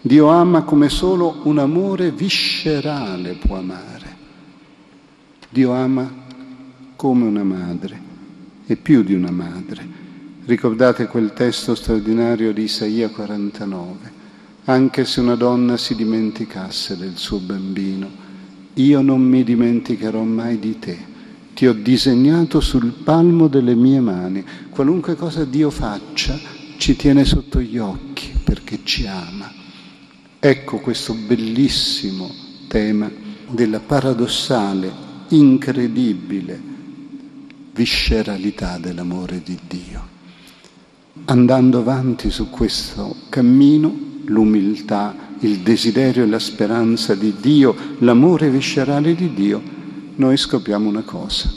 Dio 0.00 0.28
ama 0.28 0.62
come 0.62 0.88
solo 0.88 1.40
un 1.44 1.58
amore 1.58 2.12
viscerale 2.12 3.32
può 3.32 3.56
amare. 3.56 3.95
Dio 5.48 5.72
ama 5.72 6.10
come 6.96 7.24
una 7.24 7.44
madre 7.44 8.00
e 8.66 8.76
più 8.76 9.02
di 9.02 9.14
una 9.14 9.30
madre. 9.30 10.04
Ricordate 10.44 11.06
quel 11.06 11.32
testo 11.32 11.74
straordinario 11.74 12.52
di 12.52 12.62
Isaia 12.62 13.08
49. 13.08 14.12
Anche 14.64 15.04
se 15.04 15.20
una 15.20 15.36
donna 15.36 15.76
si 15.76 15.94
dimenticasse 15.94 16.96
del 16.96 17.16
suo 17.16 17.38
bambino, 17.38 18.08
io 18.74 19.00
non 19.00 19.22
mi 19.22 19.44
dimenticherò 19.44 20.22
mai 20.22 20.58
di 20.58 20.78
te. 20.78 21.14
Ti 21.54 21.66
ho 21.66 21.72
disegnato 21.72 22.60
sul 22.60 22.92
palmo 23.04 23.48
delle 23.48 23.74
mie 23.74 24.00
mani. 24.00 24.44
Qualunque 24.70 25.14
cosa 25.14 25.44
Dio 25.44 25.70
faccia, 25.70 26.38
ci 26.76 26.96
tiene 26.96 27.24
sotto 27.24 27.60
gli 27.60 27.78
occhi 27.78 28.32
perché 28.44 28.80
ci 28.82 29.06
ama. 29.06 29.50
Ecco 30.38 30.78
questo 30.78 31.14
bellissimo 31.14 32.30
tema 32.68 33.10
della 33.48 33.80
paradossale, 33.80 35.05
incredibile 35.28 36.74
visceralità 37.72 38.78
dell'amore 38.78 39.42
di 39.44 39.58
Dio. 39.66 40.14
Andando 41.26 41.78
avanti 41.78 42.30
su 42.30 42.48
questo 42.50 43.16
cammino, 43.28 43.94
l'umiltà, 44.24 45.14
il 45.40 45.58
desiderio 45.58 46.24
e 46.24 46.26
la 46.26 46.38
speranza 46.38 47.14
di 47.14 47.34
Dio, 47.40 47.74
l'amore 47.98 48.48
viscerale 48.48 49.14
di 49.14 49.34
Dio, 49.34 49.62
noi 50.16 50.36
scopriamo 50.36 50.88
una 50.88 51.02
cosa, 51.02 51.50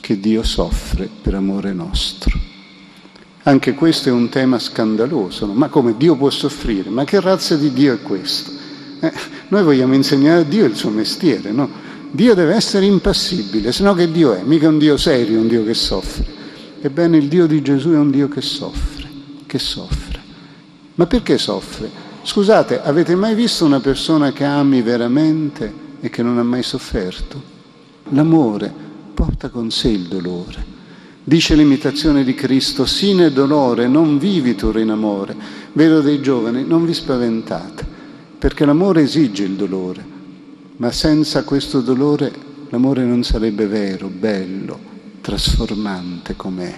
che 0.00 0.18
Dio 0.18 0.42
soffre 0.42 1.08
per 1.22 1.34
amore 1.34 1.72
nostro. 1.72 2.38
Anche 3.44 3.74
questo 3.74 4.08
è 4.08 4.12
un 4.12 4.28
tema 4.28 4.58
scandaloso, 4.58 5.46
no? 5.46 5.52
ma 5.52 5.68
come 5.68 5.96
Dio 5.96 6.16
può 6.16 6.30
soffrire? 6.30 6.90
Ma 6.90 7.04
che 7.04 7.20
razza 7.20 7.56
di 7.56 7.72
Dio 7.72 7.94
è 7.94 8.02
questo? 8.02 8.50
Eh, 9.00 9.12
noi 9.48 9.62
vogliamo 9.64 9.94
insegnare 9.94 10.40
a 10.40 10.44
Dio 10.44 10.64
il 10.64 10.76
suo 10.76 10.90
mestiere, 10.90 11.50
no? 11.50 11.81
Dio 12.14 12.34
deve 12.34 12.54
essere 12.54 12.84
impassibile, 12.84 13.72
se 13.72 13.82
no 13.82 13.94
che 13.94 14.10
Dio 14.10 14.34
è? 14.34 14.42
Mica 14.42 14.68
un 14.68 14.76
Dio 14.76 14.98
serio, 14.98 15.40
un 15.40 15.48
Dio 15.48 15.64
che 15.64 15.72
soffre. 15.72 16.24
Ebbene, 16.82 17.16
il 17.16 17.26
Dio 17.26 17.46
di 17.46 17.62
Gesù 17.62 17.88
è 17.92 17.96
un 17.96 18.10
Dio 18.10 18.28
che 18.28 18.42
soffre, 18.42 19.08
che 19.46 19.58
soffre. 19.58 20.20
Ma 20.96 21.06
perché 21.06 21.38
soffre? 21.38 21.90
Scusate, 22.22 22.82
avete 22.82 23.14
mai 23.14 23.34
visto 23.34 23.64
una 23.64 23.80
persona 23.80 24.30
che 24.30 24.44
ami 24.44 24.82
veramente 24.82 25.72
e 26.02 26.10
che 26.10 26.22
non 26.22 26.36
ha 26.36 26.42
mai 26.42 26.62
sofferto? 26.62 27.42
L'amore 28.10 28.70
porta 29.14 29.48
con 29.48 29.70
sé 29.70 29.88
il 29.88 30.02
dolore. 30.02 30.62
Dice 31.24 31.54
l'imitazione 31.54 32.24
di 32.24 32.34
Cristo, 32.34 32.84
sine 32.84 33.32
dolore, 33.32 33.88
non 33.88 34.18
vivitur 34.18 34.78
in 34.78 34.90
amore. 34.90 35.34
Vedo 35.72 36.02
dei 36.02 36.20
giovani, 36.20 36.62
non 36.62 36.84
vi 36.84 36.92
spaventate, 36.92 37.86
perché 38.38 38.66
l'amore 38.66 39.00
esige 39.00 39.44
il 39.44 39.52
dolore, 39.52 40.04
ma 40.82 40.90
senza 40.90 41.44
questo 41.44 41.80
dolore 41.80 42.32
l'amore 42.70 43.04
non 43.04 43.22
sarebbe 43.22 43.68
vero, 43.68 44.08
bello, 44.08 44.76
trasformante 45.20 46.34
com'è. 46.34 46.76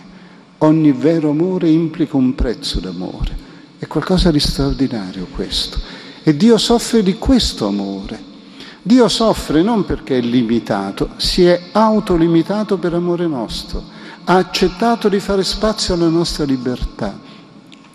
Ogni 0.59 0.93
vero 0.93 1.31
amore 1.31 1.71
implica 1.71 2.19
un 2.19 2.35
prezzo 2.35 2.81
d'amore, 2.81 3.35
è 3.79 3.87
qualcosa 3.87 4.31
di 4.31 4.40
straordinario 4.40 5.27
questo. 5.35 5.81
E 6.23 6.37
Dio 6.37 6.59
soffre 6.59 7.03
di 7.03 7.14
questo 7.14 7.67
amore. 7.67 8.33
Dio 8.83 9.09
soffre 9.09 9.62
non 9.62 9.87
perché 9.87 10.19
è 10.19 10.21
limitato, 10.21 11.12
si 11.17 11.47
è 11.47 11.69
autolimitato 11.73 12.77
per 12.77 12.93
amore 12.93 13.27
nostro 13.27 13.83
ha 14.27 14.37
accettato 14.37 15.09
di 15.09 15.19
fare 15.19 15.43
spazio 15.45 15.95
alla 15.95 16.09
nostra 16.09 16.45
libertà. 16.45 17.19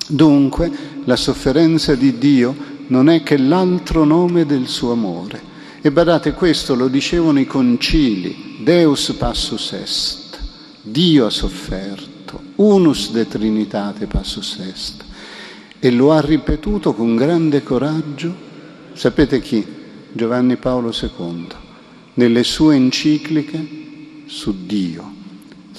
Dunque 0.07 0.71
la 1.03 1.15
sofferenza 1.15 1.93
di 1.93 2.17
Dio 2.17 2.55
non 2.87 3.09
è 3.09 3.21
che 3.21 3.37
l'altro 3.37 4.03
nome 4.05 4.47
del 4.47 4.67
suo 4.67 4.91
amore. 4.91 5.48
E 5.81 5.91
badate, 5.91 6.33
questo 6.33 6.75
lo 6.75 6.87
dicevano 6.87 7.39
i 7.39 7.45
concili, 7.45 8.57
Deus 8.61 9.11
passus 9.17 9.71
est, 9.71 10.39
Dio 10.81 11.25
ha 11.25 11.29
sofferto, 11.29 12.41
unus 12.55 13.11
de 13.11 13.27
trinitate 13.27 14.05
passus 14.05 14.57
est. 14.59 15.03
E 15.79 15.91
lo 15.91 16.11
ha 16.11 16.19
ripetuto 16.19 16.93
con 16.93 17.15
grande 17.15 17.63
coraggio, 17.63 18.35
sapete 18.93 19.39
chi? 19.39 19.65
Giovanni 20.11 20.57
Paolo 20.57 20.93
II, 20.93 21.47
nelle 22.15 22.43
sue 22.43 22.75
encicliche 22.75 23.67
su 24.25 24.65
Dio 24.65 25.17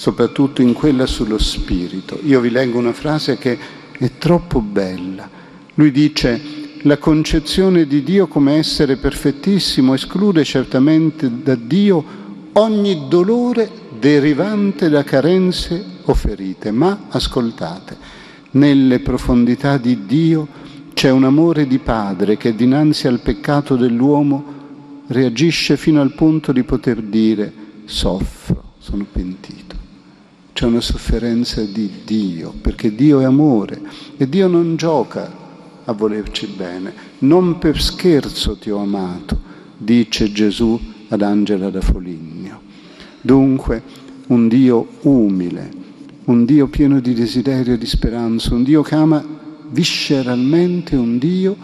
soprattutto 0.01 0.63
in 0.63 0.73
quella 0.73 1.05
sullo 1.05 1.37
spirito. 1.37 2.19
Io 2.23 2.39
vi 2.39 2.49
leggo 2.49 2.79
una 2.79 2.91
frase 2.91 3.37
che 3.37 3.55
è 3.91 4.17
troppo 4.17 4.59
bella. 4.59 5.29
Lui 5.75 5.91
dice, 5.91 6.41
la 6.83 6.97
concezione 6.97 7.85
di 7.85 8.01
Dio 8.03 8.27
come 8.27 8.53
essere 8.53 8.95
perfettissimo 8.95 9.93
esclude 9.93 10.43
certamente 10.43 11.29
da 11.43 11.55
Dio 11.55 12.03
ogni 12.53 13.05
dolore 13.07 13.69
derivante 13.99 14.89
da 14.89 15.03
carenze 15.03 15.83
o 16.05 16.13
ferite, 16.13 16.71
ma 16.71 17.05
ascoltate, 17.09 17.95
nelle 18.51 18.99
profondità 18.99 19.77
di 19.77 20.05
Dio 20.05 20.47
c'è 20.93 21.11
un 21.11 21.23
amore 21.23 21.67
di 21.67 21.77
padre 21.77 22.35
che 22.37 22.55
dinanzi 22.55 23.07
al 23.07 23.19
peccato 23.19 23.75
dell'uomo 23.75 24.59
reagisce 25.07 25.77
fino 25.77 26.01
al 26.01 26.13
punto 26.13 26.51
di 26.51 26.63
poter 26.63 27.01
dire 27.01 27.53
soffro, 27.85 28.73
sono 28.79 29.05
pentito. 29.09 29.59
C'è 30.53 30.65
una 30.65 30.81
sofferenza 30.81 31.61
di 31.61 31.89
Dio, 32.03 32.53
perché 32.59 32.93
Dio 32.93 33.19
è 33.19 33.23
amore 33.23 33.81
e 34.17 34.27
Dio 34.27 34.47
non 34.47 34.75
gioca 34.75 35.40
a 35.85 35.93
volerci 35.93 36.47
bene. 36.47 36.93
Non 37.19 37.57
per 37.57 37.81
scherzo 37.81 38.57
ti 38.57 38.69
ho 38.69 38.79
amato, 38.79 39.39
dice 39.77 40.31
Gesù 40.31 40.79
ad 41.09 41.21
Angela 41.21 41.69
da 41.69 41.81
Foligno. 41.81 42.61
Dunque, 43.21 43.83
un 44.27 44.47
Dio 44.47 44.87
umile, 45.01 45.69
un 46.25 46.45
Dio 46.45 46.67
pieno 46.67 46.99
di 46.99 47.13
desiderio 47.13 47.73
e 47.73 47.77
di 47.77 47.85
speranza, 47.85 48.53
un 48.53 48.63
Dio 48.63 48.81
che 48.81 48.95
ama 48.95 49.23
visceralmente, 49.69 50.95
un 50.95 51.17
Dio 51.17 51.55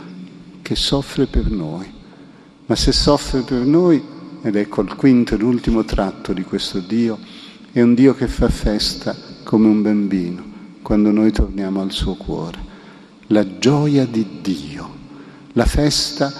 che 0.61 0.75
soffre 0.75 1.25
per 1.27 1.49
noi. 1.49 1.85
Ma 2.65 2.75
se 2.75 2.91
soffre 2.91 3.41
per 3.41 3.61
noi, 3.61 4.01
ed 4.41 4.55
ecco 4.55 4.81
il 4.81 4.95
quinto 4.95 5.35
e 5.35 5.37
l'ultimo 5.37 5.85
tratto 5.85 6.33
di 6.33 6.43
questo 6.43 6.79
Dio, 6.79 7.17
è 7.71 7.81
un 7.81 7.93
Dio 7.93 8.13
che 8.13 8.27
fa 8.27 8.49
festa 8.49 9.15
come 9.43 9.67
un 9.67 9.81
bambino 9.81 10.43
quando 10.81 11.11
noi 11.11 11.31
torniamo 11.31 11.81
al 11.81 11.91
suo 11.91 12.15
cuore. 12.15 12.66
La 13.31 13.57
gioia 13.59 14.05
di 14.05 14.39
Dio, 14.41 14.89
la 15.51 15.65
festa. 15.65 16.31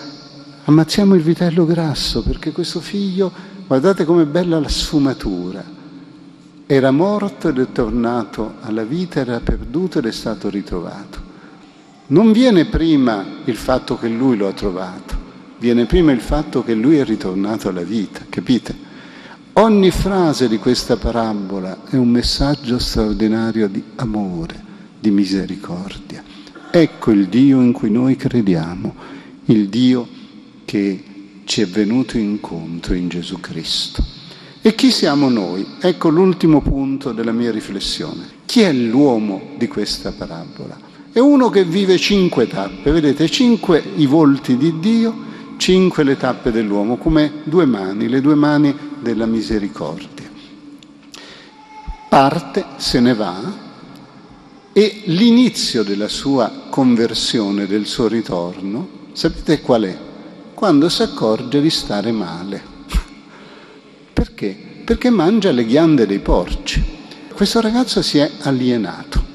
Ammazziamo 0.63 1.15
il 1.15 1.21
vitello 1.21 1.65
grasso 1.65 2.23
perché 2.23 2.53
questo 2.53 2.79
figlio, 2.79 3.29
guardate 3.67 4.05
com'è 4.05 4.23
bella 4.23 4.57
la 4.57 4.69
sfumatura. 4.69 5.65
Era 6.65 6.91
morto 6.91 7.49
ed 7.49 7.59
è 7.59 7.71
tornato 7.73 8.53
alla 8.61 8.83
vita, 8.83 9.19
era 9.19 9.41
perduto 9.41 9.99
ed 9.99 10.05
è 10.05 10.13
stato 10.13 10.49
ritrovato. 10.49 11.19
Non 12.07 12.31
viene 12.31 12.63
prima 12.63 13.21
il 13.43 13.57
fatto 13.57 13.97
che 13.97 14.07
lui 14.07 14.37
lo 14.37 14.47
ha 14.47 14.53
trovato, 14.53 15.13
viene 15.59 15.85
prima 15.87 16.13
il 16.13 16.21
fatto 16.21 16.63
che 16.63 16.73
lui 16.73 16.99
è 16.99 17.03
ritornato 17.03 17.67
alla 17.67 17.83
vita, 17.83 18.21
capite? 18.29 18.73
Ogni 19.53 19.91
frase 19.91 20.47
di 20.47 20.57
questa 20.57 20.95
parabola 20.95 21.79
è 21.89 21.97
un 21.97 22.07
messaggio 22.07 22.79
straordinario 22.79 23.67
di 23.67 23.83
amore, 23.95 24.63
di 24.97 25.11
misericordia. 25.11 26.23
Ecco 26.69 27.11
il 27.11 27.27
Dio 27.27 27.61
in 27.61 27.71
cui 27.71 27.89
noi 27.89 28.15
crediamo, 28.15 28.93
il 29.45 29.69
Dio 29.69 30.07
che 30.65 31.03
ci 31.45 31.61
è 31.61 31.65
venuto 31.65 32.17
incontro 32.17 32.93
in 32.93 33.07
Gesù 33.07 33.39
Cristo. 33.39 34.03
E 34.61 34.75
chi 34.75 34.91
siamo 34.91 35.29
noi? 35.29 35.65
Ecco 35.79 36.09
l'ultimo 36.09 36.61
punto 36.61 37.13
della 37.13 37.31
mia 37.31 37.51
riflessione. 37.51 38.27
Chi 38.45 38.61
è 38.61 38.73
l'uomo 38.73 39.51
di 39.57 39.67
questa 39.67 40.11
parabola? 40.11 40.77
È 41.09 41.19
uno 41.19 41.49
che 41.49 41.63
vive 41.63 41.97
cinque 41.97 42.47
tappe, 42.47 42.91
vedete, 42.91 43.29
cinque 43.29 43.81
i 43.95 44.05
volti 44.05 44.57
di 44.57 44.77
Dio, 44.79 45.15
cinque 45.55 46.03
le 46.03 46.17
tappe 46.17 46.51
dell'uomo, 46.51 46.97
come 46.97 47.31
due 47.45 47.65
mani, 47.65 48.09
le 48.09 48.19
due 48.19 48.35
mani 48.35 48.75
della 48.99 49.25
misericordia. 49.25 50.29
Parte, 52.09 52.65
se 52.75 52.99
ne 52.99 53.13
va 53.13 53.65
e 54.77 55.01
l'inizio 55.05 55.81
della 55.81 56.07
sua 56.07 56.67
conversione, 56.69 57.65
del 57.65 57.87
suo 57.87 58.07
ritorno, 58.07 59.07
sapete 59.13 59.59
qual 59.59 59.81
è? 59.85 59.97
quando 60.53 60.87
si 60.87 61.01
accorge 61.01 61.59
di 61.61 61.71
stare 61.71 62.11
male. 62.11 62.61
Perché? 64.13 64.55
Perché 64.85 65.09
mangia 65.09 65.49
le 65.49 65.65
ghiande 65.65 66.05
dei 66.05 66.19
porci. 66.19 66.83
Questo 67.33 67.59
ragazzo 67.59 68.03
si 68.03 68.19
è 68.19 68.29
alienato, 68.41 69.25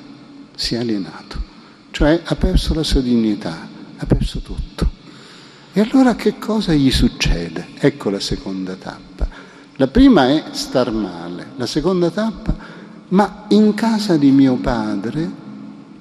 si 0.55 0.77
è 0.77 0.79
alienato, 0.79 1.43
cioè 1.91 2.21
ha 2.23 2.37
perso 2.37 2.73
la 2.73 2.85
sua 2.85 3.01
dignità, 3.01 3.69
ha 3.97 4.07
perso 4.07 4.39
tutto. 4.39 4.91
E 5.73 5.81
allora 5.81 6.15
che 6.15 6.39
cosa 6.39 6.73
gli 6.73 6.93
succede? 6.93 7.71
Ecco 7.81 8.11
la 8.11 8.21
seconda 8.21 8.75
tappa. 8.75 9.29
La 9.75 9.89
prima 9.89 10.29
è 10.29 10.45
star 10.53 10.93
male, 10.93 11.51
la 11.57 11.67
seconda 11.67 12.11
tappa, 12.11 12.55
ma 13.13 13.45
in 13.49 13.75
casa 13.75 14.17
di 14.17 14.31
mio 14.31 14.57
padre 14.57 15.31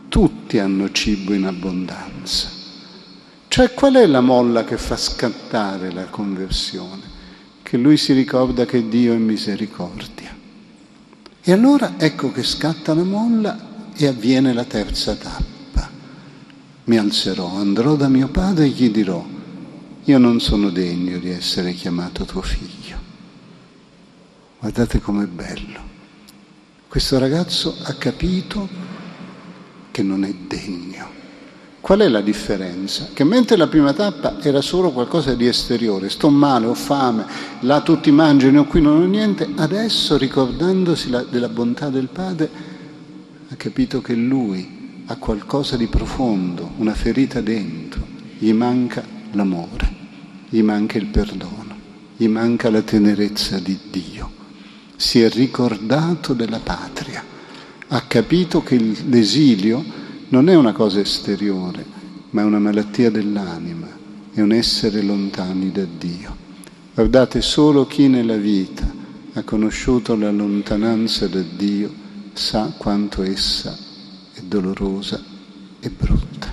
tutti 0.07 0.59
hanno 0.59 0.91
cibo 0.91 1.33
in 1.33 1.45
abbondanza. 1.45 2.49
Cioè 3.47 3.73
qual 3.73 3.95
è 3.95 4.05
la 4.05 4.21
molla 4.21 4.63
che 4.63 4.77
fa 4.77 4.95
scattare 4.95 5.91
la 5.91 6.05
conversione? 6.05 7.09
Che 7.61 7.77
lui 7.77 7.97
si 7.97 8.13
ricorda 8.13 8.65
che 8.65 8.87
Dio 8.87 9.13
è 9.13 9.17
misericordia. 9.17 10.35
E 11.41 11.51
allora 11.51 11.95
ecco 11.97 12.31
che 12.31 12.43
scatta 12.43 12.93
la 12.93 13.03
molla 13.03 13.89
e 13.93 14.07
avviene 14.07 14.53
la 14.53 14.63
terza 14.63 15.15
tappa. 15.15 15.89
Mi 16.85 16.97
alzerò, 16.97 17.57
andrò 17.57 17.95
da 17.95 18.07
mio 18.07 18.29
padre 18.29 18.65
e 18.65 18.69
gli 18.69 18.89
dirò, 18.89 19.25
io 20.03 20.17
non 20.17 20.39
sono 20.39 20.69
degno 20.69 21.17
di 21.17 21.29
essere 21.29 21.73
chiamato 21.73 22.23
tuo 22.23 22.41
figlio. 22.41 22.99
Guardate 24.59 25.01
com'è 25.01 25.25
bello. 25.25 25.90
Questo 26.91 27.17
ragazzo 27.19 27.77
ha 27.83 27.93
capito 27.93 28.67
che 29.91 30.03
non 30.03 30.25
è 30.25 30.33
degno. 30.45 31.09
Qual 31.79 32.01
è 32.01 32.09
la 32.09 32.19
differenza? 32.19 33.11
Che 33.13 33.23
mentre 33.23 33.55
la 33.55 33.67
prima 33.67 33.93
tappa 33.93 34.41
era 34.41 34.59
solo 34.59 34.91
qualcosa 34.91 35.33
di 35.33 35.47
esteriore, 35.47 36.09
sto 36.09 36.29
male, 36.29 36.65
ho 36.65 36.73
fame, 36.73 37.25
là 37.61 37.79
tutti 37.79 38.11
mangiano, 38.11 38.65
qui 38.65 38.81
non 38.81 39.01
ho 39.01 39.05
niente, 39.05 39.47
adesso 39.55 40.17
ricordandosi 40.17 41.09
la, 41.09 41.23
della 41.23 41.47
bontà 41.47 41.87
del 41.87 42.09
Padre 42.09 42.49
ha 43.47 43.55
capito 43.55 44.01
che 44.01 44.13
lui 44.13 45.03
ha 45.05 45.15
qualcosa 45.15 45.77
di 45.77 45.87
profondo, 45.87 46.71
una 46.75 46.93
ferita 46.93 47.39
dentro, 47.39 48.05
gli 48.37 48.51
manca 48.51 49.01
l'amore, 49.31 49.95
gli 50.49 50.61
manca 50.61 50.97
il 50.97 51.05
perdono, 51.05 51.73
gli 52.17 52.27
manca 52.27 52.69
la 52.69 52.81
tenerezza 52.81 53.59
di 53.59 53.79
Dio, 53.89 54.39
si 55.01 55.19
è 55.19 55.29
ricordato 55.31 56.33
della 56.33 56.59
patria 56.59 57.23
ha 57.87 58.01
capito 58.01 58.61
che 58.61 58.77
l'esilio 58.77 59.83
non 60.29 60.47
è 60.47 60.53
una 60.53 60.73
cosa 60.73 60.99
esteriore, 60.99 61.83
ma 62.29 62.41
è 62.41 62.43
una 62.45 62.59
malattia 62.59 63.09
dell'anima, 63.09 63.87
è 64.31 64.41
un 64.41 64.51
essere 64.51 65.01
lontani 65.01 65.71
da 65.71 65.85
Dio. 65.97 66.37
Guardate, 66.93 67.41
solo 67.41 67.87
chi 67.87 68.09
nella 68.09 68.37
vita 68.37 68.89
ha 69.33 69.41
conosciuto 69.41 70.15
la 70.15 70.29
lontananza 70.29 71.27
da 71.27 71.41
Dio 71.41 71.91
sa 72.33 72.71
quanto 72.77 73.23
essa 73.23 73.75
è 74.33 74.41
dolorosa 74.41 75.19
e 75.79 75.89
brutta. 75.89 76.47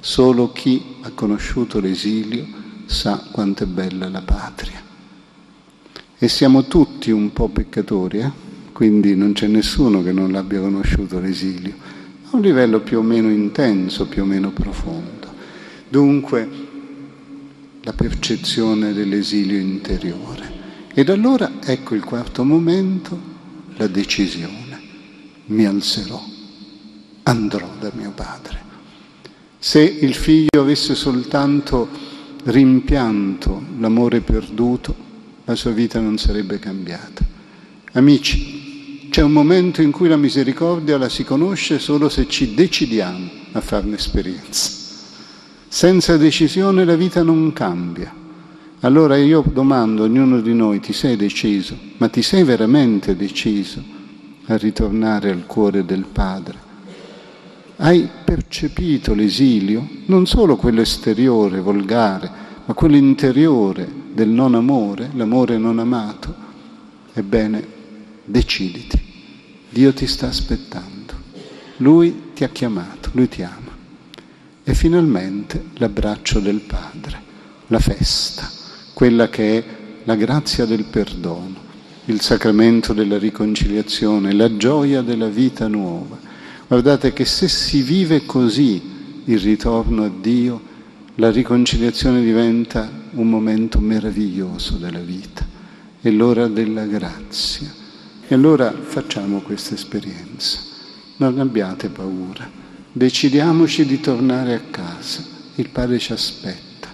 Solo 0.00 0.50
chi 0.50 0.82
ha 1.02 1.10
conosciuto 1.10 1.78
l'esilio 1.78 2.46
sa 2.86 3.22
quanto 3.30 3.64
è 3.64 3.66
bella 3.66 4.08
la 4.08 4.22
patria. 4.22 4.83
E 6.16 6.28
siamo 6.28 6.64
tutti 6.64 7.10
un 7.10 7.32
po' 7.32 7.48
peccatori, 7.48 8.18
eh? 8.20 8.30
quindi 8.72 9.16
non 9.16 9.32
c'è 9.32 9.46
nessuno 9.46 10.02
che 10.02 10.12
non 10.12 10.30
l'abbia 10.30 10.60
conosciuto 10.60 11.18
l'esilio, 11.18 11.74
a 12.30 12.36
un 12.36 12.40
livello 12.40 12.80
più 12.80 12.98
o 12.98 13.02
meno 13.02 13.28
intenso, 13.30 14.06
più 14.06 14.22
o 14.22 14.24
meno 14.24 14.50
profondo. 14.50 15.32
Dunque 15.88 16.48
la 17.82 17.92
percezione 17.92 18.92
dell'esilio 18.92 19.58
interiore. 19.58 20.62
Ed 20.94 21.10
allora 21.10 21.50
ecco 21.62 21.94
il 21.94 22.04
quarto 22.04 22.44
momento, 22.44 23.18
la 23.76 23.86
decisione. 23.86 24.80
Mi 25.46 25.66
alzerò, 25.66 26.22
andrò 27.24 27.70
da 27.78 27.90
mio 27.94 28.12
padre. 28.12 28.62
Se 29.58 29.80
il 29.80 30.14
figlio 30.14 30.60
avesse 30.60 30.94
soltanto 30.94 31.88
rimpianto 32.44 33.62
l'amore 33.78 34.20
perduto, 34.20 35.03
la 35.44 35.54
sua 35.54 35.72
vita 35.72 36.00
non 36.00 36.16
sarebbe 36.16 36.58
cambiata. 36.58 37.22
Amici, 37.92 39.08
c'è 39.10 39.22
un 39.22 39.32
momento 39.32 39.82
in 39.82 39.90
cui 39.90 40.08
la 40.08 40.16
misericordia 40.16 40.98
la 40.98 41.08
si 41.08 41.22
conosce 41.22 41.78
solo 41.78 42.08
se 42.08 42.26
ci 42.28 42.54
decidiamo 42.54 43.30
a 43.52 43.60
farne 43.60 43.96
esperienza. 43.96 44.72
Senza 45.68 46.16
decisione 46.16 46.84
la 46.84 46.96
vita 46.96 47.22
non 47.22 47.52
cambia. 47.52 48.12
Allora 48.80 49.16
io 49.16 49.44
domando 49.46 50.02
a 50.02 50.06
ognuno 50.06 50.40
di 50.40 50.54
noi, 50.54 50.80
ti 50.80 50.92
sei 50.92 51.16
deciso? 51.16 51.76
Ma 51.98 52.08
ti 52.08 52.22
sei 52.22 52.42
veramente 52.42 53.14
deciso 53.14 53.82
a 54.46 54.56
ritornare 54.56 55.30
al 55.30 55.46
cuore 55.46 55.84
del 55.84 56.06
Padre? 56.10 56.58
Hai 57.76 58.08
percepito 58.24 59.14
l'esilio, 59.14 59.86
non 60.06 60.26
solo 60.26 60.56
quello 60.56 60.80
esteriore, 60.80 61.60
volgare, 61.60 62.30
ma 62.64 62.74
quello 62.74 62.96
interiore 62.96 64.02
del 64.14 64.28
non 64.28 64.54
amore, 64.54 65.10
l'amore 65.14 65.58
non 65.58 65.80
amato? 65.80 66.32
Ebbene, 67.12 67.66
deciditi. 68.24 69.02
Dio 69.68 69.92
ti 69.92 70.06
sta 70.06 70.28
aspettando. 70.28 71.12
Lui 71.78 72.30
ti 72.32 72.44
ha 72.44 72.48
chiamato, 72.48 73.10
lui 73.12 73.28
ti 73.28 73.42
ama. 73.42 73.72
E 74.62 74.72
finalmente 74.72 75.64
l'abbraccio 75.74 76.38
del 76.38 76.60
Padre, 76.60 77.20
la 77.66 77.80
festa, 77.80 78.48
quella 78.94 79.28
che 79.28 79.58
è 79.58 79.64
la 80.04 80.14
grazia 80.14 80.64
del 80.64 80.84
perdono, 80.84 81.62
il 82.04 82.20
sacramento 82.20 82.92
della 82.92 83.18
riconciliazione, 83.18 84.32
la 84.32 84.56
gioia 84.56 85.02
della 85.02 85.28
vita 85.28 85.66
nuova. 85.66 86.16
Guardate 86.68 87.12
che 87.12 87.24
se 87.24 87.48
si 87.48 87.82
vive 87.82 88.24
così 88.24 88.80
il 89.24 89.40
ritorno 89.40 90.04
a 90.04 90.10
Dio, 90.20 90.72
la 91.16 91.32
riconciliazione 91.32 92.22
diventa 92.22 93.02
un 93.14 93.28
momento 93.28 93.80
meraviglioso 93.80 94.76
della 94.76 95.00
vita, 95.00 95.46
è 96.00 96.10
l'ora 96.10 96.48
della 96.48 96.84
grazia 96.84 97.72
e 98.26 98.34
allora 98.34 98.72
facciamo 98.72 99.40
questa 99.40 99.74
esperienza. 99.74 100.58
Non 101.16 101.38
abbiate 101.38 101.88
paura. 101.88 102.48
Decidiamoci 102.90 103.84
di 103.86 104.00
tornare 104.00 104.54
a 104.54 104.60
casa. 104.70 105.24
Il 105.56 105.68
Padre 105.68 105.98
ci 105.98 106.12
aspetta. 106.12 106.88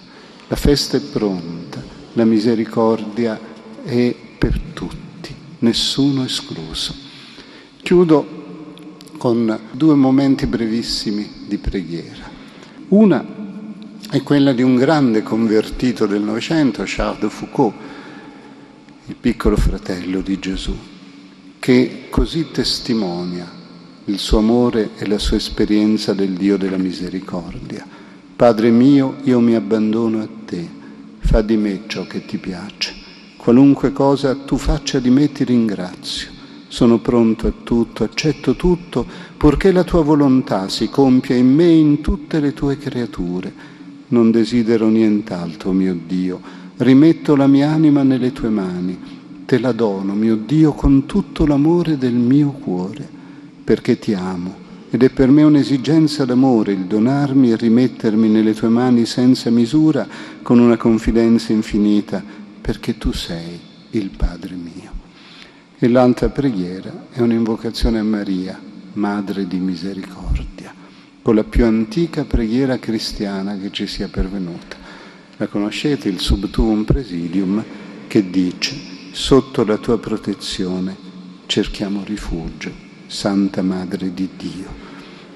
La 0.47 0.55
festa 0.55 0.97
è 0.97 0.99
pronta. 0.99 1.83
La 2.13 2.25
misericordia 2.25 3.39
è 3.83 4.15
per 4.37 4.59
tutti, 4.73 5.33
nessuno 5.59 6.23
escluso. 6.25 6.93
Chiudo 7.81 8.39
con 9.17 9.59
due 9.71 9.95
momenti 9.95 10.45
brevissimi 10.45 11.45
di 11.47 11.57
preghiera. 11.57 12.29
Una 12.89 13.40
è 14.11 14.21
quella 14.23 14.51
di 14.51 14.61
un 14.61 14.75
grande 14.75 15.23
convertito 15.23 16.05
del 16.05 16.21
Novecento, 16.21 16.83
Charles 16.85 17.21
de 17.21 17.29
Foucault, 17.29 17.73
il 19.05 19.15
piccolo 19.15 19.55
fratello 19.55 20.19
di 20.19 20.37
Gesù 20.37 20.77
che 21.57 22.07
così 22.09 22.51
testimonia 22.51 23.49
il 24.05 24.19
suo 24.19 24.39
amore 24.39 24.89
e 24.97 25.07
la 25.07 25.17
sua 25.17 25.37
esperienza 25.37 26.13
del 26.13 26.31
Dio 26.31 26.57
della 26.57 26.75
misericordia. 26.75 27.87
Padre 28.35 28.69
mio, 28.69 29.15
io 29.23 29.39
mi 29.39 29.55
abbandono 29.55 30.21
a 30.21 30.27
te, 30.43 30.67
fa 31.19 31.41
di 31.41 31.55
me 31.55 31.83
ciò 31.87 32.05
che 32.05 32.25
ti 32.25 32.37
piace. 32.37 32.93
Qualunque 33.37 33.93
cosa 33.93 34.35
tu 34.35 34.57
faccia 34.57 34.99
di 34.99 35.09
me 35.09 35.31
ti 35.31 35.45
ringrazio. 35.45 36.31
Sono 36.67 36.99
pronto 36.99 37.47
a 37.47 37.53
tutto, 37.63 38.03
accetto 38.03 38.57
tutto, 38.57 39.05
purché 39.37 39.71
la 39.71 39.85
tua 39.85 40.03
volontà 40.03 40.67
si 40.67 40.89
compia 40.89 41.37
in 41.37 41.53
me 41.53 41.63
e 41.63 41.77
in 41.77 42.01
tutte 42.01 42.41
le 42.41 42.51
tue 42.51 42.77
creature. 42.77 43.70
Non 44.11 44.31
desidero 44.31 44.87
nient'altro, 44.87 45.73
mio 45.73 45.97
Dio. 46.07 46.39
Rimetto 46.77 47.35
la 47.35 47.47
mia 47.47 47.69
anima 47.69 48.03
nelle 48.03 48.31
tue 48.31 48.49
mani 48.49 48.97
te 49.45 49.59
la 49.59 49.73
dono, 49.73 50.13
mio 50.13 50.37
Dio, 50.37 50.71
con 50.71 51.05
tutto 51.05 51.45
l'amore 51.45 51.97
del 51.97 52.13
mio 52.13 52.51
cuore, 52.51 53.05
perché 53.65 53.99
ti 53.99 54.13
amo 54.13 54.61
ed 54.93 55.03
è 55.03 55.09
per 55.09 55.29
me 55.29 55.43
un'esigenza 55.43 56.25
d'amore 56.25 56.73
il 56.73 56.83
donarmi 56.83 57.51
e 57.51 57.55
rimettermi 57.55 58.27
nelle 58.27 58.53
tue 58.53 58.67
mani 58.67 59.05
senza 59.05 59.49
misura, 59.49 60.05
con 60.41 60.59
una 60.59 60.75
confidenza 60.75 61.53
infinita, 61.53 62.21
perché 62.59 62.97
tu 62.97 63.13
sei 63.13 63.57
il 63.91 64.09
Padre 64.09 64.55
mio. 64.55 64.91
E 65.79 65.87
l'altra 65.87 66.27
preghiera 66.27 67.07
è 67.09 67.21
un'invocazione 67.21 67.99
a 67.99 68.03
Maria, 68.03 68.59
Madre 68.93 69.47
di 69.47 69.59
Misericordia, 69.59 70.30
con 71.21 71.35
la 71.35 71.43
più 71.43 71.65
antica 71.65 72.25
preghiera 72.25 72.79
cristiana 72.79 73.57
che 73.57 73.71
ci 73.71 73.85
sia 73.85 74.07
pervenuta. 74.07 74.75
La 75.37 75.47
conoscete, 75.47 76.09
il 76.09 76.19
Subtuum 76.19 76.83
Presidium, 76.83 77.63
che 78.07 78.29
dice 78.29 78.75
sotto 79.11 79.63
la 79.63 79.77
tua 79.77 79.99
protezione 79.99 80.95
cerchiamo 81.45 82.03
rifugio, 82.03 82.71
Santa 83.07 83.61
Madre 83.61 84.13
di 84.13 84.29
Dio. 84.35 84.89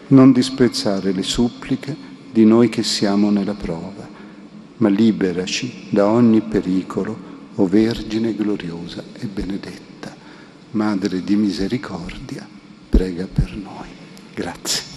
Non 0.07 0.31
disprezzare 0.31 1.11
le 1.11 1.23
suppliche 1.23 1.95
di 2.31 2.45
noi 2.45 2.69
che 2.69 2.83
siamo 2.83 3.29
nella 3.29 3.53
prova. 3.53 4.13
ma 4.77 4.89
liberaci 4.89 5.87
da 5.89 6.07
ogni 6.07 6.41
pericolo, 6.41 7.33
o 7.55 7.65
Vergine 7.67 8.35
gloriosa 8.35 9.01
e 9.13 9.25
benedetta. 9.27 10.13
Madre 10.71 11.23
di 11.23 11.35
misericordia, 11.37 12.45
prega 12.89 13.25
per 13.31 13.55
noi. 13.55 13.87
Grazie. 14.33 14.94